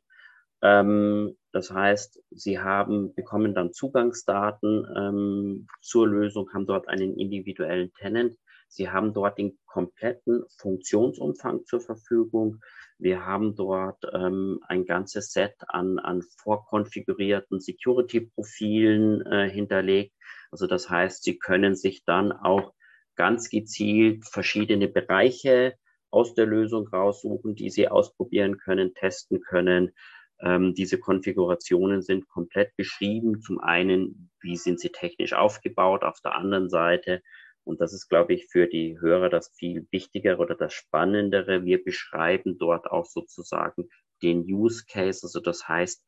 Ähm, 0.62 1.37
das 1.57 1.71
heißt, 1.71 2.23
Sie 2.31 2.59
haben, 2.59 3.14
bekommen 3.14 3.55
dann 3.55 3.73
Zugangsdaten 3.73 4.87
ähm, 4.97 5.66
zur 5.81 6.07
Lösung, 6.07 6.49
haben 6.53 6.66
dort 6.66 6.88
einen 6.88 7.16
individuellen 7.19 7.92
Tenant 7.95 8.37
Sie 8.69 8.90
haben 8.90 9.14
dort 9.14 9.38
den 9.38 9.59
kompletten 9.66 10.45
Funktionsumfang 10.59 11.64
zur 11.66 11.81
Verfügung. 11.81 12.61
Wir 12.99 13.25
haben 13.25 13.55
dort 13.55 14.05
ähm, 14.12 14.61
ein 14.66 14.85
ganzes 14.87 15.33
Set 15.33 15.55
an, 15.69 15.99
an 15.99 16.23
vorkonfigurierten 16.42 17.61
Security-Profilen 17.61 19.25
äh, 19.27 19.51
hinterlegt. 19.51 20.14
Also 20.51 20.66
das 20.66 20.90
heißt, 20.90 21.23
Sie 21.23 21.38
können 21.38 21.77
sich 21.77 22.05
dann 22.05 22.33
auch 22.33 22.75
ganz 23.14 23.49
gezielt 23.49 24.27
verschiedene 24.27 24.88
Bereiche 24.88 25.75
aus 26.11 26.35
der 26.35 26.47
Lösung 26.47 26.88
raussuchen, 26.88 27.55
die 27.55 27.71
Sie 27.71 27.88
ausprobieren 27.88 28.59
können, 28.59 28.95
testen 28.95 29.40
können. 29.40 29.92
Ähm, 30.40 30.75
diese 30.75 30.99
Konfigurationen 30.99 32.03
sind 32.03 32.29
komplett 32.29 32.77
beschrieben. 32.77 33.40
Zum 33.40 33.59
einen, 33.59 34.31
wie 34.40 34.57
sind 34.57 34.81
sie 34.81 34.90
technisch 34.90 35.33
aufgebaut? 35.33 36.03
Auf 36.05 36.20
der 36.20 36.35
anderen 36.35 36.68
Seite, 36.68 37.22
und 37.64 37.81
das 37.81 37.92
ist, 37.92 38.09
glaube 38.09 38.35
ich, 38.35 38.46
für 38.46 38.68
die 38.68 39.01
Hörer 39.01 39.29
das 39.29 39.51
viel 39.57 39.87
Wichtigere 39.90 40.38
oder 40.38 40.55
das 40.55 40.72
Spannendere. 40.72 41.64
Wir 41.64 41.83
beschreiben 41.83 42.59
dort 42.59 42.87
auch 42.90 43.07
sozusagen 43.07 43.88
den 44.22 44.42
Use 44.42 44.85
Case. 44.88 45.20
Also 45.25 45.40
das 45.40 45.68
heißt, 45.68 46.05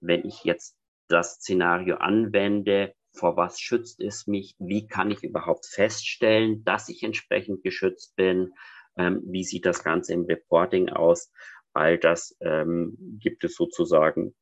wenn 0.00 0.24
ich 0.26 0.44
jetzt 0.44 0.76
das 1.08 1.36
Szenario 1.36 1.96
anwende, 1.96 2.94
vor 3.14 3.36
was 3.36 3.58
schützt 3.58 4.00
es 4.00 4.26
mich? 4.26 4.54
Wie 4.58 4.86
kann 4.86 5.10
ich 5.10 5.22
überhaupt 5.24 5.66
feststellen, 5.66 6.62
dass 6.64 6.88
ich 6.88 7.02
entsprechend 7.02 7.62
geschützt 7.62 8.14
bin? 8.16 8.52
Ähm, 8.96 9.22
wie 9.24 9.44
sieht 9.44 9.64
das 9.64 9.82
Ganze 9.82 10.12
im 10.12 10.24
Reporting 10.24 10.90
aus? 10.90 11.32
All 11.72 11.98
das 11.98 12.36
ähm, 12.40 12.96
gibt 13.20 13.44
es 13.44 13.54
sozusagen 13.54 14.34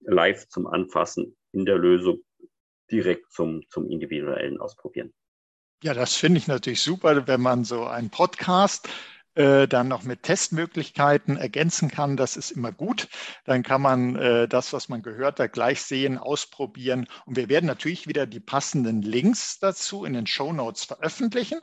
live 0.00 0.48
zum 0.48 0.66
Anfassen 0.66 1.36
in 1.52 1.64
der 1.64 1.78
Lösung, 1.78 2.20
direkt 2.90 3.32
zum, 3.32 3.62
zum 3.70 3.90
individuellen 3.90 4.60
Ausprobieren. 4.60 5.12
Ja, 5.82 5.94
das 5.94 6.16
finde 6.16 6.38
ich 6.38 6.46
natürlich 6.46 6.80
super, 6.80 7.26
wenn 7.26 7.40
man 7.40 7.64
so 7.64 7.84
einen 7.84 8.10
Podcast 8.10 8.88
äh, 9.36 9.68
dann 9.68 9.88
noch 9.88 10.02
mit 10.02 10.22
Testmöglichkeiten 10.22 11.36
ergänzen 11.36 11.90
kann. 11.90 12.16
Das 12.16 12.38
ist 12.38 12.50
immer 12.50 12.72
gut. 12.72 13.08
Dann 13.44 13.62
kann 13.62 13.82
man 13.82 14.16
äh, 14.16 14.48
das, 14.48 14.72
was 14.72 14.88
man 14.88 15.02
gehört 15.02 15.38
hat, 15.38 15.52
gleich 15.52 15.82
sehen, 15.82 16.16
ausprobieren. 16.16 17.06
Und 17.26 17.36
wir 17.36 17.50
werden 17.50 17.66
natürlich 17.66 18.06
wieder 18.06 18.26
die 18.26 18.40
passenden 18.40 19.02
Links 19.02 19.58
dazu 19.58 20.06
in 20.06 20.14
den 20.14 20.26
Show 20.26 20.54
Notes 20.54 20.84
veröffentlichen. 20.84 21.60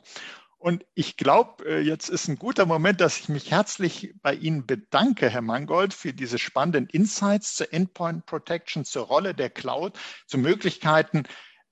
Und 0.64 0.86
ich 0.94 1.18
glaube, 1.18 1.62
äh, 1.66 1.80
jetzt 1.80 2.08
ist 2.08 2.26
ein 2.26 2.36
guter 2.36 2.64
Moment, 2.64 3.02
dass 3.02 3.20
ich 3.20 3.28
mich 3.28 3.50
herzlich 3.50 4.14
bei 4.22 4.32
Ihnen 4.32 4.64
bedanke, 4.64 5.28
Herr 5.28 5.42
Mangold, 5.42 5.92
für 5.92 6.14
diese 6.14 6.38
spannenden 6.38 6.86
Insights 6.86 7.56
zur 7.56 7.70
Endpoint 7.70 8.24
Protection, 8.24 8.86
zur 8.86 9.04
Rolle 9.04 9.34
der 9.34 9.50
Cloud, 9.50 9.98
zu 10.26 10.38
Möglichkeiten, 10.38 11.24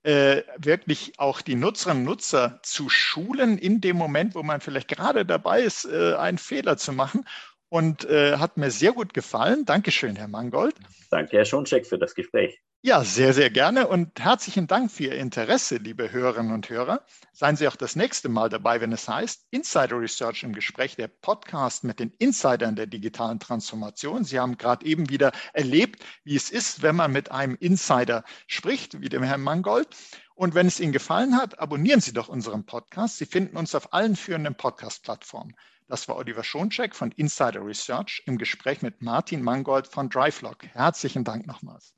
äh, 0.02 0.42
wirklich 0.58 1.18
auch 1.18 1.40
die 1.40 1.54
Nutzerinnen 1.54 2.02
und 2.02 2.10
Nutzer 2.10 2.60
zu 2.64 2.90
schulen 2.90 3.56
in 3.56 3.80
dem 3.80 3.96
Moment, 3.96 4.34
wo 4.34 4.42
man 4.42 4.60
vielleicht 4.60 4.88
gerade 4.88 5.24
dabei 5.24 5.62
ist, 5.62 5.86
äh, 5.86 6.14
einen 6.16 6.36
Fehler 6.36 6.76
zu 6.76 6.92
machen. 6.92 7.24
Und 7.72 8.04
äh, 8.04 8.36
hat 8.36 8.58
mir 8.58 8.70
sehr 8.70 8.92
gut 8.92 9.14
gefallen. 9.14 9.64
Dankeschön, 9.64 10.14
Herr 10.16 10.28
Mangold. 10.28 10.74
Danke, 11.10 11.38
Herr 11.38 11.46
Schoncheck, 11.46 11.86
für 11.86 11.98
das 11.98 12.14
Gespräch. 12.14 12.60
Ja, 12.82 13.02
sehr, 13.02 13.32
sehr 13.32 13.48
gerne 13.48 13.88
und 13.88 14.20
herzlichen 14.20 14.66
Dank 14.66 14.90
für 14.90 15.04
Ihr 15.04 15.14
Interesse, 15.14 15.76
liebe 15.76 16.12
Hörerinnen 16.12 16.52
und 16.52 16.68
Hörer. 16.68 17.00
Seien 17.32 17.56
Sie 17.56 17.66
auch 17.66 17.76
das 17.76 17.96
nächste 17.96 18.28
Mal 18.28 18.50
dabei, 18.50 18.82
wenn 18.82 18.92
es 18.92 19.08
heißt 19.08 19.46
Insider 19.52 19.98
Research 19.98 20.42
im 20.42 20.52
Gespräch, 20.52 20.96
der 20.96 21.08
Podcast 21.08 21.82
mit 21.82 21.98
den 21.98 22.12
Insidern 22.18 22.76
der 22.76 22.88
digitalen 22.88 23.40
Transformation. 23.40 24.22
Sie 24.22 24.38
haben 24.38 24.58
gerade 24.58 24.84
eben 24.84 25.08
wieder 25.08 25.32
erlebt, 25.54 26.04
wie 26.24 26.36
es 26.36 26.50
ist, 26.50 26.82
wenn 26.82 26.96
man 26.96 27.10
mit 27.10 27.30
einem 27.30 27.56
Insider 27.58 28.22
spricht, 28.48 29.00
wie 29.00 29.08
dem 29.08 29.22
Herrn 29.22 29.40
Mangold. 29.40 29.88
Und 30.34 30.54
wenn 30.54 30.66
es 30.66 30.78
Ihnen 30.78 30.92
gefallen 30.92 31.38
hat, 31.38 31.58
abonnieren 31.58 32.02
Sie 32.02 32.12
doch 32.12 32.28
unseren 32.28 32.66
Podcast. 32.66 33.16
Sie 33.16 33.26
finden 33.26 33.56
uns 33.56 33.74
auf 33.74 33.94
allen 33.94 34.14
führenden 34.14 34.56
Podcast-Plattformen. 34.56 35.54
Das 35.92 36.08
war 36.08 36.16
Oliver 36.16 36.42
Schoncheck 36.42 36.94
von 36.94 37.12
Insider 37.12 37.62
Research 37.66 38.22
im 38.24 38.38
Gespräch 38.38 38.80
mit 38.80 39.02
Martin 39.02 39.42
Mangold 39.42 39.86
von 39.86 40.08
Drivelog. 40.08 40.64
Herzlichen 40.68 41.22
Dank 41.22 41.46
nochmals. 41.46 41.94